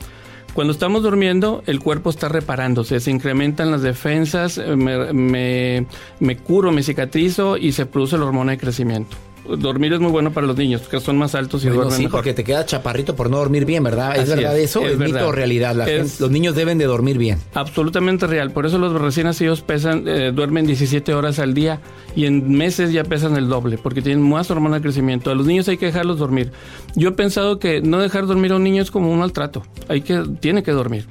Cuando 0.55 0.73
estamos 0.73 1.03
durmiendo, 1.03 1.63
el 1.67 1.81
cuerpo 1.81 2.11
está 2.11 2.29
reparándose, 2.29 3.01
se 3.01 3.11
incrementan 3.11 3.71
las 3.71 3.83
defensas, 3.83 4.59
me, 4.59 5.87
me 6.19 6.37
curo, 6.39 6.73
me 6.73 6.83
cicatrizo 6.83 7.57
y 7.57 7.73
se 7.73 7.87
produce 7.87 8.19
la 8.19 8.25
hormona 8.25 8.53
de 8.53 8.59
crecimiento 8.59 9.17
dormir 9.57 9.93
es 9.93 10.01
muy 10.01 10.11
bueno 10.11 10.33
para 10.33 10.47
los 10.47 10.57
niños, 10.57 10.83
que 10.83 11.01
son 11.01 11.19
más 11.19 11.35
altos 11.35 11.65
y 11.65 11.69
duermen 11.69 11.97
sí, 11.97 12.09
porque 12.09 12.35
te 12.35 12.45
queda 12.45 12.65
chaparrito 12.67 13.17
por 13.17 13.31
no 13.31 13.39
dormir 13.39 13.65
bien, 13.65 13.83
¿verdad? 13.83 14.17
¿Es 14.17 14.29
verdad 14.29 14.59
eso? 14.59 14.85
¿Es, 14.87 14.99
mito 14.99 15.29
o 15.29 15.33
realidad? 15.33 15.75
los 15.75 16.31
niños 16.31 16.55
deben 16.55 16.79
de 16.79 16.85
dormir 16.85 17.19
bien. 17.19 17.39
Absolutamente 17.55 18.27
real. 18.27 18.53
Por 18.53 18.67
eso 18.67 18.79
los 18.79 18.93
recién 19.01 19.27
nacidos 19.27 19.63
pesan, 19.63 20.05
eh, 20.07 20.33
duermen 20.35 20.67
17 20.67 21.15
horas 21.15 21.39
al 21.39 21.55
día 21.55 21.81
y 22.15 22.27
en 22.27 22.51
meses 22.51 22.93
ya 22.93 23.05
pesan 23.05 23.37
el 23.37 23.49
doble, 23.49 23.79
porque 23.79 24.03
tienen 24.03 24.29
más 24.29 24.51
hormona 24.51 24.77
de 24.77 24.83
crecimiento. 24.83 25.31
A 25.31 25.35
los 25.35 25.47
niños 25.47 25.69
hay 25.69 25.77
que 25.77 25.87
dejarlos 25.87 26.19
dormir. 26.19 26.53
Yo 26.95 27.11
he 27.11 27.13
pensado 27.13 27.59
que 27.59 27.81
no 27.81 27.99
dejar 28.01 28.27
dormir 28.27 28.53
a 28.53 28.57
un 28.57 28.65
niño 28.65 28.83
es 28.83 28.91
como 28.91 29.11
un 29.11 29.19
maltrato. 29.19 29.63
Hay 29.89 30.03
que, 30.03 30.25
tiene 30.41 30.63
que 30.63 30.73
dormir. 30.73 31.07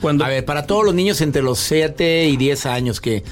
Cuando... 0.00 0.24
A 0.24 0.28
ver, 0.28 0.44
para 0.44 0.66
todos 0.66 0.84
los 0.84 0.94
niños 0.94 1.20
entre 1.20 1.42
los 1.42 1.58
7 1.58 2.26
y 2.26 2.36
10 2.36 2.66
años 2.66 3.00
que 3.00 3.22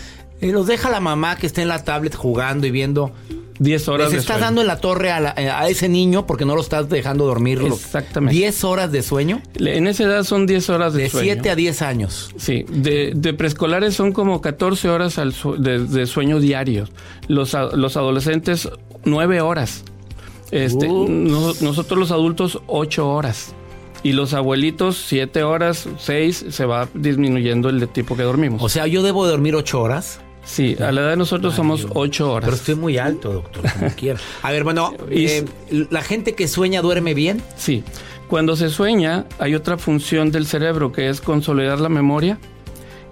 eh, 0.41 0.53
los 0.53 0.67
deja 0.67 0.89
la 0.89 1.01
mamá 1.01 1.37
que 1.37 1.47
está 1.47 1.63
en 1.63 1.69
la 1.69 1.85
tablet 1.85 2.15
jugando 2.15 2.67
y 2.67 2.71
viendo 2.71 3.13
10 3.61 3.89
horas 3.89 4.11
Les 4.11 4.23
estás 4.23 4.41
dando 4.41 4.63
en 4.63 4.67
la 4.67 4.79
torre 4.79 5.13
a, 5.13 5.69
ese 5.69 5.89
niño 5.89 6.27
porque 6.27 6.47
no 6.47 6.55
lo 6.55 6.63
estás 6.63 6.89
dejando 6.89 7.27
dormir. 7.27 7.61
Exactamente. 7.63 8.35
10 8.35 8.65
horas 8.65 8.91
de 8.91 9.03
sueño. 9.03 9.43
En 9.55 9.87
esa 9.87 10.05
edad 10.05 10.25
son 10.25 10.47
10 10.47 10.71
horas 10.71 10.95
de, 10.95 11.11
sueño. 11.11 11.27
De 11.27 11.35
7 11.35 11.51
a 11.51 11.55
10 11.55 11.83
años. 11.83 12.31
Sí, 12.39 12.65
de, 12.69 13.35
preescolares 13.35 13.95
son 13.95 14.13
como 14.13 14.41
14 14.41 14.89
horas 14.89 15.19
al 15.19 15.35
de, 15.59 16.07
sueño 16.07 16.41
diario. 16.41 16.89
Los, 17.29 17.55
los 17.75 17.97
adolescentes, 17.99 18.69
9 19.05 19.43
horas. 19.43 19.85
Este, 20.51 20.89
uh. 20.89 21.07
nosotros 21.09 21.99
los 21.99 22.11
adultos, 22.13 22.63
8 22.67 23.09
horas. 23.09 23.55
Y 24.03 24.13
los 24.13 24.33
abuelitos, 24.33 25.05
7 25.07 25.43
horas, 25.43 25.87
6, 25.99 26.47
se 26.49 26.65
va 26.65 26.89
disminuyendo 26.95 27.69
el 27.69 27.87
tipo 27.89 28.17
que 28.17 28.23
dormimos. 28.23 28.63
O 28.63 28.71
sea, 28.71 28.87
yo 28.87 29.03
debo 29.03 29.27
dormir 29.27 29.55
8 29.55 29.79
horas. 29.79 30.21
Sí, 30.51 30.77
a 30.81 30.91
la 30.91 31.03
edad 31.03 31.11
de 31.11 31.17
nosotros 31.17 31.55
somos 31.55 31.87
ocho 31.95 32.33
horas. 32.33 32.49
Pero 32.49 32.57
estoy 32.57 32.75
muy 32.75 32.99
alto, 32.99 33.33
doctor, 33.35 33.63
como 33.73 33.89
quiera. 33.97 34.19
A 34.43 34.51
ver, 34.51 34.65
bueno, 34.65 34.93
eh, 35.09 35.45
¿la 35.91 36.03
gente 36.03 36.35
que 36.35 36.49
sueña 36.49 36.83
duerme 36.83 37.15
bien? 37.15 37.41
Sí. 37.57 37.85
Cuando 38.27 38.57
se 38.57 38.69
sueña, 38.69 39.27
hay 39.39 39.55
otra 39.55 39.79
función 39.79 40.33
del 40.33 40.47
cerebro 40.47 40.91
que 40.91 41.09
es 41.09 41.21
consolidar 41.21 41.79
la 41.79 41.89
memoria 41.89 42.41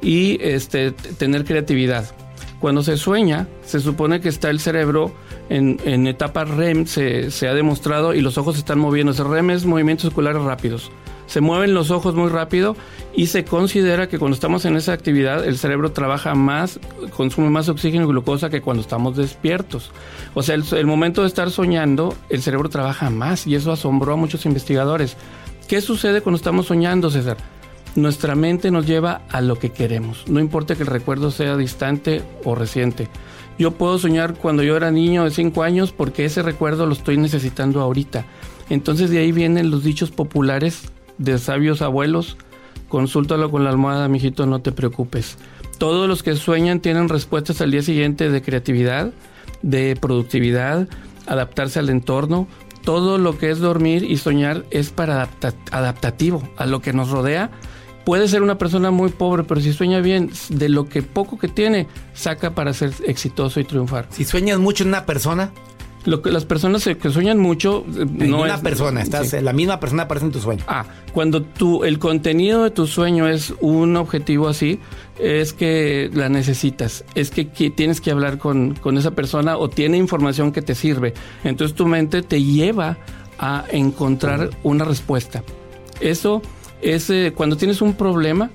y 0.03 0.39
este, 0.43 0.91
tener 0.91 1.45
creatividad. 1.45 2.13
Cuando 2.59 2.83
se 2.83 2.97
sueña, 2.97 3.47
se 3.65 3.79
supone 3.79 4.21
que 4.21 4.29
está 4.29 4.51
el 4.51 4.59
cerebro 4.59 5.13
en, 5.49 6.09
etapa 6.09 6.45
REM, 6.45 6.87
se, 6.87 7.31
se, 7.31 7.47
ha 7.47 7.55
demostrado, 7.55 8.15
y 8.15 8.21
los 8.21 8.37
ojos 8.37 8.57
se 8.57 8.61
están 8.61 8.81
moviendo. 8.81 9.13
El 9.13 9.31
REM 9.31 9.51
es 9.51 9.65
movimientos 9.65 10.11
oculares 10.11 10.43
rápidos 10.43 10.91
Se 11.29 11.43
mueven 11.43 11.75
los 11.75 11.91
ojos 11.91 12.15
muy 12.15 12.31
rápido 12.31 12.75
y 13.15 13.27
se 13.27 13.45
considera 13.45 14.09
que 14.09 14.19
cuando 14.19 14.35
estamos 14.35 14.65
en 14.65 14.77
esa 14.77 14.95
actividad 14.95 15.47
el 15.47 15.59
cerebro 15.59 15.93
trabaja 15.93 16.35
más, 16.35 16.81
consume 17.15 17.51
más 17.51 17.69
oxígeno 17.69 18.05
y 18.05 18.09
glucosa 18.09 18.49
que 18.49 18.63
cuando 18.63 18.81
estamos 18.81 19.15
despiertos. 19.15 19.91
O 20.33 20.43
sea, 20.43 20.55
el, 20.55 20.87
momento 20.87 21.21
de 21.21 21.29
estar 21.29 21.51
soñando, 21.51 22.15
el 22.31 22.41
cerebro 22.41 22.71
trabaja 22.71 23.11
más 23.11 23.47
y 23.47 23.55
eso 23.55 23.71
asombró 23.71 24.15
a 24.15 24.17
muchos 24.17 24.47
investigadores. 24.47 25.19
¿Qué 25.69 25.83
sucede 25.83 26.23
cuando 26.23 26.39
estamos 26.39 26.67
soñando, 26.67 27.11
César? 27.11 27.37
Nuestra 27.95 28.35
mente 28.35 28.71
nos 28.71 28.87
lleva 28.87 29.21
a 29.29 29.43
lo 29.43 29.59
que 29.59 29.71
queremos, 29.71 30.27
no 30.29 30.41
importa 30.41 30.77
que 30.77 30.83
el 30.83 30.89
recuerdo 30.89 31.31
sea 31.31 31.59
distante 31.59 32.23
o 32.45 32.55
reciente. 32.55 33.09
Yo 33.59 33.73
puedo 33.73 33.99
soñar 33.99 34.35
cuando 34.35 34.63
yo 34.63 34.77
era 34.77 34.91
niño 34.91 35.25
de 35.25 35.31
5 35.31 35.63
años 35.63 35.93
porque 35.93 36.25
ese 36.25 36.43
recuerdo 36.43 36.87
lo 36.87 36.95
estoy 36.95 37.19
necesitando 37.19 37.83
ahorita. 37.83 38.25
Entonces 38.71 39.11
de 39.11 39.19
ahí 39.19 39.33
vienen 39.33 39.71
los 39.71 39.83
dichos 39.83 40.11
populares 40.11 40.91
de 41.19 41.39
sabios 41.39 41.83
abuelos. 41.83 42.37
Consúltalo 42.89 43.51
con 43.51 43.65
la 43.65 43.71
almohada, 43.71 44.09
mijito, 44.09 44.47
no 44.47 44.61
te 44.61 44.73
preocupes. 44.73 45.37
Todos 45.79 46.09
los 46.09 46.23
que 46.23 46.35
sueñan 46.37 46.81
tienen 46.81 47.09
respuestas 47.09 47.61
al 47.61 47.71
día 47.71 47.83
siguiente 47.83 48.31
de 48.31 48.43
creatividad, 48.43 49.13
de 49.63 49.97
productividad, 50.01 50.89
adaptarse 51.27 51.79
al 51.79 51.91
entorno. 51.91 52.49
Todo 52.83 53.19
lo 53.19 53.37
que 53.37 53.51
es 53.51 53.59
dormir 53.59 54.05
y 54.05 54.17
soñar 54.17 54.65
es 54.71 54.91
para 54.91 55.29
adaptativo 55.71 56.43
a 56.57 56.67
lo 56.67 56.81
que 56.81 56.93
nos 56.93 57.11
rodea 57.11 57.51
puede 58.09 58.27
ser 58.27 58.43
una 58.43 58.57
persona 58.57 58.91
muy 58.91 59.11
pobre, 59.11 59.45
pero 59.45 59.61
si 59.61 59.75
sueña 59.75 60.01
bien, 60.01 60.31
de 60.49 60.71
lo 60.71 60.89
que 60.89 61.03
poco 61.03 61.39
que 61.39 61.47
tiene, 61.47 61.87
saca 62.15 62.55
para 62.55 62.73
ser 62.73 62.91
exitoso 63.05 63.61
y 63.61 63.65
triunfar. 63.65 64.07
Si 64.09 64.25
sueñas 64.25 64.59
mucho 64.59 64.83
en 64.83 64.89
una 64.89 65.05
persona. 65.05 65.53
Lo 66.05 66.23
que 66.23 66.31
las 66.31 66.45
personas 66.45 66.85
que 66.85 67.11
sueñan 67.11 67.39
mucho 67.39 67.85
eh, 67.97 68.07
no 68.09 68.43
una 68.43 68.61
persona, 68.61 69.03
estás 69.03 69.33
la 69.43 69.53
misma 69.53 69.81
persona 69.81 70.05
aparece 70.05 70.27
en 70.27 70.33
tu 70.33 70.41
sueño. 70.41 70.65
Ah, 70.67 70.87
cuando 71.13 71.43
tú 71.43 71.85
el 71.85 71.99
contenido 71.99 72.65
de 72.65 72.71
tu 72.71 72.87
sueño 72.87 73.29
es 73.29 73.53
un 73.61 73.97
objetivo 73.97 74.49
así, 74.49 74.79
es 75.19 75.53
que 75.53 76.11
la 76.13 76.29
necesitas, 76.29 77.05
es 77.15 77.31
que, 77.31 77.45
tienes 77.45 78.01
que 78.01 78.11
hablar 78.11 78.39
con, 78.39 78.75
con 78.75 78.97
esa 78.97 79.11
persona 79.11 79.57
o 79.57 79.69
tiene 79.69 79.97
información 79.97 80.53
que 80.53 80.63
te 80.63 80.75
sirve. 80.75 81.15
Entonces 81.45 81.77
tu 81.77 81.87
mente 81.87 82.23
te 82.23 82.43
lleva 82.43 82.97
a 83.39 83.65
encontrar 83.71 84.51
una 84.63 84.85
respuesta. 84.85 85.43
Eso 86.01 86.43
es 86.81 87.11
eh, 87.11 87.33
cuando 87.35 87.57
tienes 87.57 87.83
un 87.83 87.95
problema, 87.95 88.51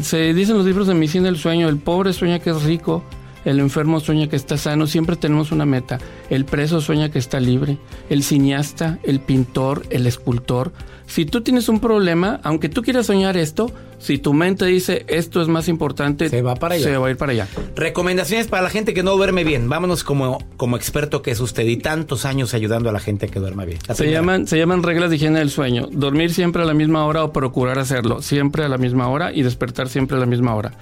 se 0.00 0.32
dicen 0.34 0.56
los 0.56 0.66
libros 0.66 0.86
de 0.86 0.94
medicina 0.94 1.24
del 1.26 1.36
sueño, 1.36 1.68
el 1.68 1.78
pobre 1.78 2.12
sueña 2.12 2.38
que 2.38 2.50
es 2.50 2.62
rico, 2.62 3.02
el 3.44 3.60
enfermo 3.60 4.00
sueña 4.00 4.28
que 4.28 4.36
está 4.36 4.56
sano, 4.56 4.86
siempre 4.86 5.16
tenemos 5.16 5.52
una 5.52 5.66
meta. 5.66 5.98
El 6.28 6.44
preso 6.44 6.80
sueña 6.80 7.10
que 7.10 7.18
está 7.18 7.40
libre, 7.40 7.78
el 8.08 8.22
cineasta, 8.22 8.98
el 9.02 9.20
pintor, 9.20 9.84
el 9.90 10.06
escultor. 10.06 10.72
Si 11.06 11.24
tú 11.24 11.40
tienes 11.40 11.68
un 11.68 11.80
problema, 11.80 12.40
aunque 12.42 12.68
tú 12.68 12.82
quieras 12.82 13.06
soñar 13.06 13.36
esto, 13.36 13.72
si 14.00 14.16
tu 14.16 14.32
mente 14.32 14.64
dice 14.64 15.04
esto 15.08 15.42
es 15.42 15.48
más 15.48 15.68
importante, 15.68 16.28
se 16.30 16.42
va 16.42 16.54
para 16.54 16.74
allá. 16.74 16.84
Se 16.84 16.96
va 16.96 17.06
a 17.06 17.10
ir 17.10 17.18
para 17.18 17.32
allá. 17.32 17.46
Recomendaciones 17.76 18.48
para 18.48 18.62
la 18.62 18.70
gente 18.70 18.94
que 18.94 19.02
no 19.02 19.14
duerme 19.14 19.44
bien. 19.44 19.68
Vámonos 19.68 20.04
como, 20.04 20.38
como 20.56 20.76
experto 20.76 21.20
que 21.20 21.30
es 21.30 21.40
usted 21.40 21.66
y 21.66 21.76
tantos 21.76 22.24
años 22.24 22.54
ayudando 22.54 22.88
a 22.88 22.92
la 22.92 22.98
gente 22.98 23.28
que 23.28 23.38
duerma 23.38 23.66
bien. 23.66 23.78
se 23.92 24.10
llaman, 24.10 24.46
se 24.46 24.58
llaman 24.58 24.82
reglas 24.82 25.10
de 25.10 25.16
higiene 25.16 25.38
del 25.38 25.50
sueño. 25.50 25.86
Dormir 25.92 26.32
siempre 26.32 26.62
a 26.62 26.64
la 26.64 26.74
misma 26.74 27.04
hora 27.04 27.22
o 27.24 27.32
procurar 27.32 27.78
hacerlo 27.78 28.22
siempre 28.22 28.64
a 28.64 28.68
la 28.68 28.78
misma 28.78 29.08
hora 29.08 29.32
y 29.32 29.42
despertar 29.42 29.88
siempre 29.90 30.16
a 30.16 30.20
la 30.20 30.26
misma 30.26 30.54
hora. 30.54 30.72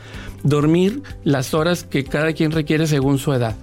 Dormir 0.45 1.03
las 1.25 1.55
horas 1.55 1.83
que 1.83 2.05
cada 2.05 2.33
quien 2.33 2.53
requiere 2.53 2.87
según 2.87 3.19
su 3.19 3.33
edad. 3.33 3.57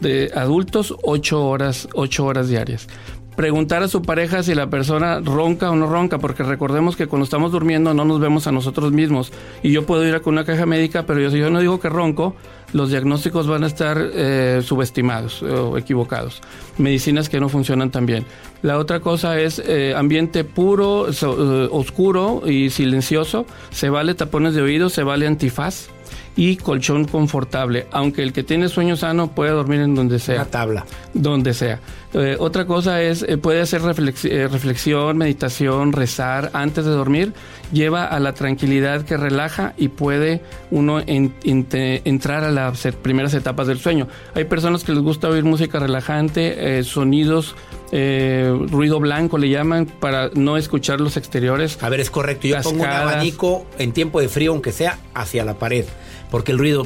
De 0.00 0.32
adultos, 0.34 0.94
8 1.02 1.46
horas, 1.46 1.88
8 1.94 2.24
horas 2.24 2.48
diarias 2.48 2.88
preguntar 3.36 3.82
a 3.82 3.88
su 3.88 4.02
pareja 4.02 4.42
si 4.42 4.54
la 4.54 4.68
persona 4.68 5.20
ronca 5.20 5.70
o 5.70 5.76
no 5.76 5.86
ronca, 5.86 6.18
porque 6.18 6.42
recordemos 6.42 6.96
que 6.96 7.06
cuando 7.06 7.24
estamos 7.24 7.52
durmiendo 7.52 7.94
no 7.94 8.04
nos 8.04 8.20
vemos 8.20 8.46
a 8.46 8.52
nosotros 8.52 8.92
mismos. 8.92 9.32
Y 9.62 9.72
yo 9.72 9.86
puedo 9.86 10.06
ir 10.06 10.14
a 10.14 10.20
con 10.20 10.34
una 10.34 10.44
caja 10.44 10.66
médica, 10.66 11.04
pero 11.04 11.20
yo, 11.20 11.30
si 11.30 11.38
yo 11.38 11.50
no 11.50 11.60
digo 11.60 11.80
que 11.80 11.88
ronco, 11.88 12.34
los 12.72 12.90
diagnósticos 12.90 13.46
van 13.46 13.64
a 13.64 13.66
estar 13.66 13.98
eh, 14.00 14.60
subestimados 14.64 15.42
o 15.42 15.76
equivocados. 15.76 16.40
Medicinas 16.78 17.28
que 17.28 17.40
no 17.40 17.48
funcionan 17.48 17.90
tan 17.90 18.06
bien. 18.06 18.24
La 18.62 18.78
otra 18.78 19.00
cosa 19.00 19.38
es 19.38 19.62
eh, 19.64 19.94
ambiente 19.96 20.44
puro, 20.44 21.08
eh, 21.08 21.68
oscuro 21.70 22.42
y 22.46 22.70
silencioso. 22.70 23.46
Se 23.70 23.90
vale 23.90 24.14
tapones 24.14 24.54
de 24.54 24.62
oído, 24.62 24.88
se 24.88 25.02
vale 25.02 25.26
antifaz 25.26 25.88
y 26.36 26.56
colchón 26.56 27.04
confortable, 27.04 27.86
aunque 27.90 28.22
el 28.22 28.32
que 28.32 28.42
tiene 28.42 28.68
sueño 28.68 28.96
sano 28.96 29.28
puede 29.28 29.50
dormir 29.50 29.80
en 29.80 29.94
donde 29.94 30.18
sea. 30.18 30.36
Una 30.36 30.44
tabla. 30.46 30.86
Donde 31.12 31.54
sea. 31.54 31.80
Eh, 32.14 32.36
otra 32.38 32.66
cosa 32.66 33.00
es, 33.02 33.22
eh, 33.22 33.38
puede 33.38 33.60
hacer 33.60 33.80
eh, 33.80 34.48
reflexión, 34.48 35.16
meditación, 35.16 35.92
rezar 35.92 36.50
antes 36.52 36.84
de 36.84 36.90
dormir, 36.90 37.32
lleva 37.72 38.04
a 38.04 38.20
la 38.20 38.34
tranquilidad 38.34 39.02
que 39.02 39.16
relaja 39.16 39.72
y 39.76 39.88
puede 39.88 40.42
uno 40.70 41.02
entrar 41.06 42.44
a 42.44 42.50
las 42.50 42.86
primeras 43.02 43.32
etapas 43.34 43.66
del 43.66 43.78
sueño. 43.78 44.08
Hay 44.34 44.44
personas 44.44 44.84
que 44.84 44.92
les 44.92 45.02
gusta 45.02 45.28
oír 45.28 45.44
música 45.44 45.78
relajante, 45.78 46.82
sonidos, 46.84 47.54
ruido 47.92 49.00
blanco 49.00 49.38
le 49.38 49.50
llaman, 49.50 49.86
para 49.86 50.30
no 50.34 50.56
escuchar 50.56 51.00
los 51.00 51.16
exteriores. 51.16 51.82
A 51.82 51.88
ver, 51.88 52.00
es 52.00 52.10
correcto, 52.10 52.48
yo 52.48 52.60
pongo 52.62 52.82
un 52.82 52.88
abanico 52.88 53.66
en 53.78 53.92
tiempo 53.92 54.20
de 54.20 54.28
frío, 54.28 54.52
aunque 54.52 54.72
sea 54.72 54.98
hacia 55.14 55.44
la 55.44 55.54
pared 55.54 55.84
porque 56.32 56.50
el 56.50 56.58
ruido. 56.58 56.84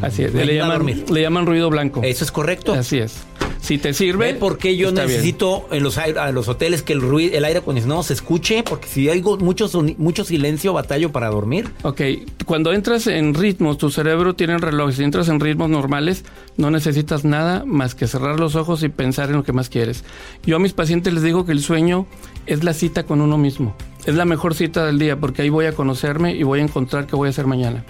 Así 0.00 0.24
es, 0.24 0.32
le 0.32 0.54
llaman, 0.54 0.86
le 0.86 1.20
llaman 1.20 1.44
ruido 1.44 1.68
blanco. 1.68 2.00
¿Eso 2.02 2.24
es 2.24 2.32
correcto? 2.32 2.72
Así 2.72 2.98
es. 2.98 3.26
Si 3.70 3.78
te 3.78 3.94
sirve. 3.94 4.34
¿Por 4.34 4.58
qué 4.58 4.76
yo 4.76 4.90
necesito 4.90 5.68
en 5.70 5.84
los, 5.84 5.96
los 6.32 6.48
hoteles 6.48 6.82
que 6.82 6.92
el 6.92 7.00
ruido, 7.00 7.38
el 7.38 7.44
aire 7.44 7.60
acondicionado 7.60 8.02
se 8.02 8.14
escuche? 8.14 8.64
Porque 8.64 8.88
si 8.88 9.08
hay 9.08 9.22
mucho, 9.22 9.70
mucho 9.96 10.24
silencio, 10.24 10.72
batallo 10.72 11.12
para 11.12 11.28
dormir. 11.28 11.70
Ok, 11.84 12.00
cuando 12.46 12.72
entras 12.72 13.06
en 13.06 13.32
ritmos, 13.32 13.78
tu 13.78 13.92
cerebro 13.92 14.34
tiene 14.34 14.58
reloj. 14.58 14.90
Si 14.90 15.04
entras 15.04 15.28
en 15.28 15.38
ritmos 15.38 15.70
normales, 15.70 16.24
no 16.56 16.72
necesitas 16.72 17.24
nada 17.24 17.64
más 17.64 17.94
que 17.94 18.08
cerrar 18.08 18.40
los 18.40 18.56
ojos 18.56 18.82
y 18.82 18.88
pensar 18.88 19.28
en 19.28 19.36
lo 19.36 19.44
que 19.44 19.52
más 19.52 19.68
quieres. 19.68 20.02
Yo 20.42 20.56
a 20.56 20.58
mis 20.58 20.72
pacientes 20.72 21.14
les 21.14 21.22
digo 21.22 21.46
que 21.46 21.52
el 21.52 21.62
sueño 21.62 22.08
es 22.46 22.64
la 22.64 22.74
cita 22.74 23.04
con 23.04 23.20
uno 23.20 23.38
mismo. 23.38 23.76
Es 24.04 24.16
la 24.16 24.24
mejor 24.24 24.56
cita 24.56 24.84
del 24.84 24.98
día 24.98 25.20
porque 25.20 25.42
ahí 25.42 25.48
voy 25.48 25.66
a 25.66 25.74
conocerme 25.74 26.34
y 26.34 26.42
voy 26.42 26.58
a 26.58 26.64
encontrar 26.64 27.06
qué 27.06 27.14
voy 27.14 27.28
a 27.28 27.30
hacer 27.30 27.46
mañana. 27.46 27.84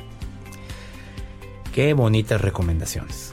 Qué 1.72 1.94
bonitas 1.94 2.38
recomendaciones. 2.38 3.32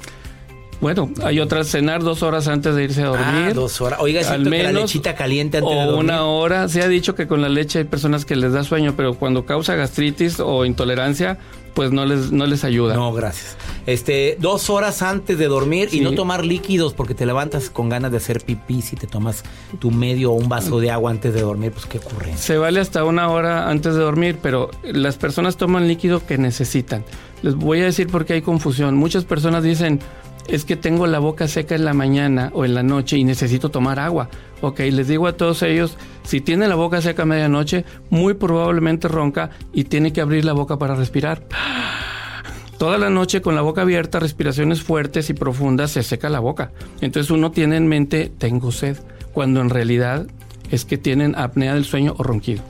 Bueno, 0.80 1.10
hay 1.24 1.40
otras 1.40 1.68
cenar 1.68 2.04
dos 2.04 2.22
horas 2.22 2.48
antes 2.48 2.76
de 2.76 2.84
irse 2.84 3.02
a 3.02 3.08
dormir. 3.08 3.50
Ah, 3.50 3.54
dos 3.54 3.82
horas. 3.82 4.00
Oiga, 4.02 4.22
al 4.30 4.46
menos, 4.46 4.74
la 4.74 4.82
lechita 4.82 5.16
caliente 5.16 5.58
antes 5.58 5.72
o 5.72 5.76
de 5.76 5.86
dormir. 5.86 6.04
una 6.04 6.26
hora. 6.26 6.70
Se 6.70 6.82
ha 6.82 6.88
dicho 6.88 7.16
que 7.16 7.28
con 7.28 7.42
la 7.42 7.50
leche 7.50 7.80
hay 7.80 7.86
personas 7.86 8.26
que 8.26 8.36
les 8.36 8.54
da 8.54 8.64
sueño, 8.64 8.94
pero 8.96 9.16
cuando 9.16 9.46
causa 9.46 9.76
gastritis 9.76 10.40
o 10.40 10.66
intolerancia, 10.66 11.40
pues 11.74 11.92
no 11.92 12.06
les, 12.06 12.32
no 12.32 12.46
les 12.48 12.64
ayuda. 12.64 12.96
No, 12.96 13.14
gracias. 13.14 13.56
Este, 13.86 14.36
dos 14.40 14.70
horas 14.70 15.02
antes 15.02 15.38
de 15.38 15.48
dormir 15.48 15.90
y 15.92 16.02
no 16.02 16.14
tomar 16.14 16.44
líquidos 16.44 16.94
porque 16.94 17.14
te 17.14 17.26
levantas 17.26 17.70
con 17.70 17.88
ganas 17.88 18.12
de 18.12 18.18
hacer 18.18 18.42
pipí 18.42 18.82
si 18.82 18.96
te 18.96 19.08
tomas 19.08 19.44
tu 19.80 19.92
medio 19.92 20.32
o 20.32 20.36
un 20.36 20.50
vaso 20.50 20.80
de 20.80 20.92
agua 20.92 21.12
antes 21.12 21.34
de 21.34 21.42
dormir, 21.42 21.72
pues 21.72 21.86
qué 21.86 22.00
ocurre. 22.00 22.36
Se 22.36 22.58
vale 22.58 22.80
hasta 22.80 23.04
una 23.04 23.30
hora 23.30 23.70
antes 23.70 23.94
de 23.94 24.02
dormir, 24.02 24.40
pero 24.42 24.72
las 24.84 25.18
personas 25.18 25.56
toman 25.58 25.88
líquido 25.88 26.26
que 26.26 26.38
necesitan. 26.38 27.04
Les 27.44 27.56
voy 27.56 27.82
a 27.82 27.86
decir 27.86 28.08
por 28.08 28.26
qué 28.26 28.34
hay 28.34 28.42
confusión. 28.42 28.96
Muchas 28.96 29.24
personas 29.26 29.64
dicen, 29.64 30.00
es 30.48 30.66
que 30.66 30.76
tengo 30.76 31.08
la 31.08 31.20
boca 31.20 31.48
seca 31.48 31.76
en 31.76 31.86
la 31.86 31.94
mañana 31.94 32.52
o 32.54 32.66
en 32.66 32.74
la 32.74 32.84
noche 32.84 33.18
y 33.18 33.24
necesito 33.24 33.70
tomar 33.70 34.00
agua. 34.00 34.30
Ok, 34.62 34.80
les 34.80 35.08
digo 35.08 35.28
a 35.28 35.34
todos 35.34 35.62
ellos, 35.62 35.98
si 36.24 36.42
tiene 36.42 36.68
la 36.68 36.76
boca 36.76 37.02
seca 37.02 37.24
a 37.24 37.26
medianoche, 37.26 37.86
muy 38.10 38.34
probablemente 38.34 39.08
ronca 39.08 39.52
y 39.74 39.86
tiene 39.86 40.14
que 40.14 40.22
abrir 40.22 40.46
la 40.46 40.54
boca 40.54 40.78
para 40.78 40.96
respirar. 40.96 41.44
Toda 42.78 42.98
la 42.98 43.10
noche 43.10 43.42
con 43.42 43.56
la 43.56 43.62
boca 43.62 43.82
abierta, 43.82 44.20
respiraciones 44.20 44.84
fuertes 44.84 45.30
y 45.32 45.34
profundas, 45.34 45.92
se 45.92 46.04
seca 46.04 46.30
la 46.30 46.40
boca. 46.40 46.72
Entonces 47.02 47.32
uno 47.32 47.52
tiene 47.52 47.76
en 47.76 47.88
mente, 47.88 48.32
tengo 48.38 48.72
sed, 48.72 48.98
cuando 49.34 49.62
en 49.62 49.72
realidad 49.72 50.28
es 50.70 50.86
que 50.86 50.98
tienen 50.98 51.36
apnea 51.36 51.74
del 51.74 51.86
sueño 51.86 52.14
o 52.18 52.24
ronquido. 52.24 52.64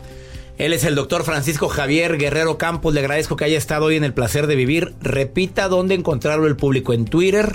Él 0.57 0.73
es 0.73 0.83
el 0.85 0.95
doctor 0.95 1.23
Francisco 1.23 1.69
Javier 1.69 2.17
Guerrero 2.17 2.57
Campos. 2.57 2.93
Le 2.93 3.01
agradezco 3.01 3.35
que 3.35 3.45
haya 3.45 3.57
estado 3.57 3.85
hoy 3.85 3.95
en 3.95 4.03
el 4.03 4.13
placer 4.13 4.47
de 4.47 4.55
vivir. 4.55 4.95
Repita 5.01 5.67
dónde 5.67 5.93
encontrarlo 5.93 6.47
el 6.47 6.55
público. 6.55 6.93
En 6.93 7.05
Twitter. 7.05 7.51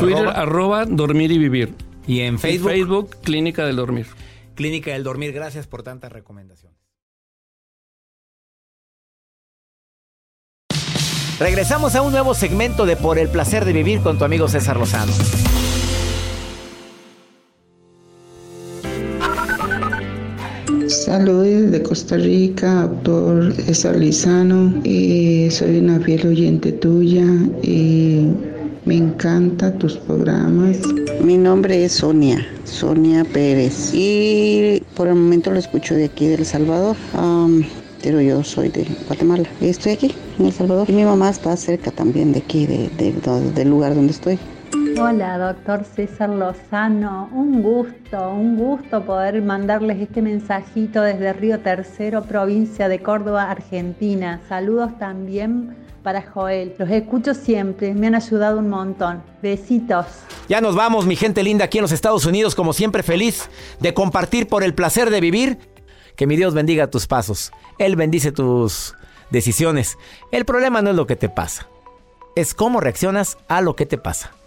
Twitter, 0.00 0.28
arroba, 0.28 0.84
dormir 0.84 1.30
y 1.30 1.38
vivir. 1.38 1.74
Y 2.06 2.20
en 2.20 2.38
Facebook. 2.38 2.70
Facebook, 2.70 3.16
Clínica 3.22 3.64
del 3.64 3.76
Dormir. 3.76 4.06
Clínica 4.56 4.92
del 4.92 5.04
Dormir. 5.04 5.32
Gracias 5.32 5.68
por 5.68 5.84
tantas 5.84 6.10
recomendaciones. 6.10 6.78
Regresamos 11.38 11.94
a 11.94 12.02
un 12.02 12.12
nuevo 12.12 12.34
segmento 12.34 12.86
de 12.86 12.96
Por 12.96 13.18
el 13.18 13.28
placer 13.28 13.64
de 13.64 13.72
vivir 13.72 14.00
con 14.00 14.18
tu 14.18 14.24
amigo 14.24 14.48
César 14.48 14.76
Lozano. 14.78 15.12
Saludos 21.04 21.72
de 21.72 21.82
Costa 21.82 22.16
Rica, 22.16 22.82
doctor 22.86 23.52
César 23.54 23.96
Lizano. 23.96 24.72
soy 25.50 25.78
una 25.78 25.98
fiel 25.98 26.28
oyente 26.28 26.70
tuya 26.70 27.26
y 27.60 28.28
Me 28.84 28.98
encantan 28.98 29.80
tus 29.80 29.96
programas. 29.96 30.78
Mi 31.20 31.36
nombre 31.36 31.84
es 31.84 31.94
Sonia, 31.94 32.46
Sonia 32.62 33.24
Pérez. 33.24 33.92
Y 33.92 34.80
por 34.94 35.08
el 35.08 35.16
momento 35.16 35.50
lo 35.50 35.58
escucho 35.58 35.96
de 35.96 36.04
aquí 36.04 36.28
de 36.28 36.34
El 36.34 36.46
Salvador. 36.46 36.94
pero 38.00 38.20
yo 38.20 38.44
soy 38.44 38.68
de 38.68 38.86
Guatemala. 39.08 39.48
Estoy 39.60 39.92
aquí, 39.92 40.12
en 40.38 40.46
El 40.46 40.52
Salvador. 40.52 40.88
Y 40.88 40.92
mi 40.92 41.04
mamá 41.04 41.30
está 41.30 41.56
cerca 41.56 41.90
también 41.90 42.32
de 42.32 42.38
aquí, 42.38 42.64
de, 42.66 42.88
del 43.56 43.68
lugar 43.68 43.96
donde 43.96 44.12
estoy. 44.12 44.38
Hola, 44.98 45.38
doctor 45.38 45.84
César 45.84 46.28
Lozano. 46.28 47.30
Un 47.32 47.62
gusto, 47.62 48.30
un 48.30 48.56
gusto 48.56 49.02
poder 49.04 49.40
mandarles 49.40 50.00
este 50.00 50.20
mensajito 50.20 51.00
desde 51.00 51.32
Río 51.32 51.60
Tercero, 51.60 52.22
provincia 52.24 52.88
de 52.88 53.00
Córdoba, 53.00 53.50
Argentina. 53.50 54.40
Saludos 54.48 54.98
también 54.98 55.76
para 56.02 56.22
Joel. 56.22 56.74
Los 56.78 56.90
escucho 56.90 57.32
siempre, 57.32 57.94
me 57.94 58.08
han 58.08 58.14
ayudado 58.14 58.58
un 58.58 58.68
montón. 58.68 59.22
Besitos. 59.42 60.06
Ya 60.48 60.60
nos 60.60 60.74
vamos, 60.74 61.06
mi 61.06 61.16
gente 61.16 61.42
linda, 61.42 61.64
aquí 61.64 61.78
en 61.78 61.82
los 61.82 61.92
Estados 61.92 62.26
Unidos, 62.26 62.54
como 62.54 62.72
siempre 62.72 63.02
feliz 63.02 63.48
de 63.80 63.94
compartir 63.94 64.46
por 64.46 64.62
el 64.62 64.74
placer 64.74 65.10
de 65.10 65.20
vivir. 65.20 65.58
Que 66.16 66.26
mi 66.26 66.36
Dios 66.36 66.52
bendiga 66.52 66.90
tus 66.90 67.06
pasos. 67.06 67.50
Él 67.78 67.96
bendice 67.96 68.30
tus 68.30 68.94
decisiones. 69.30 69.96
El 70.30 70.44
problema 70.44 70.82
no 70.82 70.90
es 70.90 70.96
lo 70.96 71.06
que 71.06 71.16
te 71.16 71.30
pasa, 71.30 71.68
es 72.36 72.52
cómo 72.52 72.80
reaccionas 72.80 73.38
a 73.48 73.62
lo 73.62 73.74
que 73.74 73.86
te 73.86 73.96
pasa. 73.96 74.32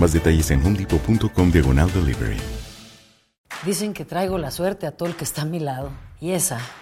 Más 0.00 0.14
detalles 0.14 0.50
en 0.50 0.64
homedepot.com 0.64 1.52
diagonal 1.52 1.92
delivery. 1.92 2.38
Dicen 3.66 3.92
que 3.92 4.06
traigo 4.06 4.38
la 4.38 4.50
suerte 4.50 4.86
a 4.86 4.92
todo 4.92 5.06
el 5.10 5.14
que 5.14 5.24
está 5.24 5.42
a 5.42 5.44
mi 5.44 5.60
lado. 5.60 5.90
Y 6.22 6.30
esa 6.30 6.58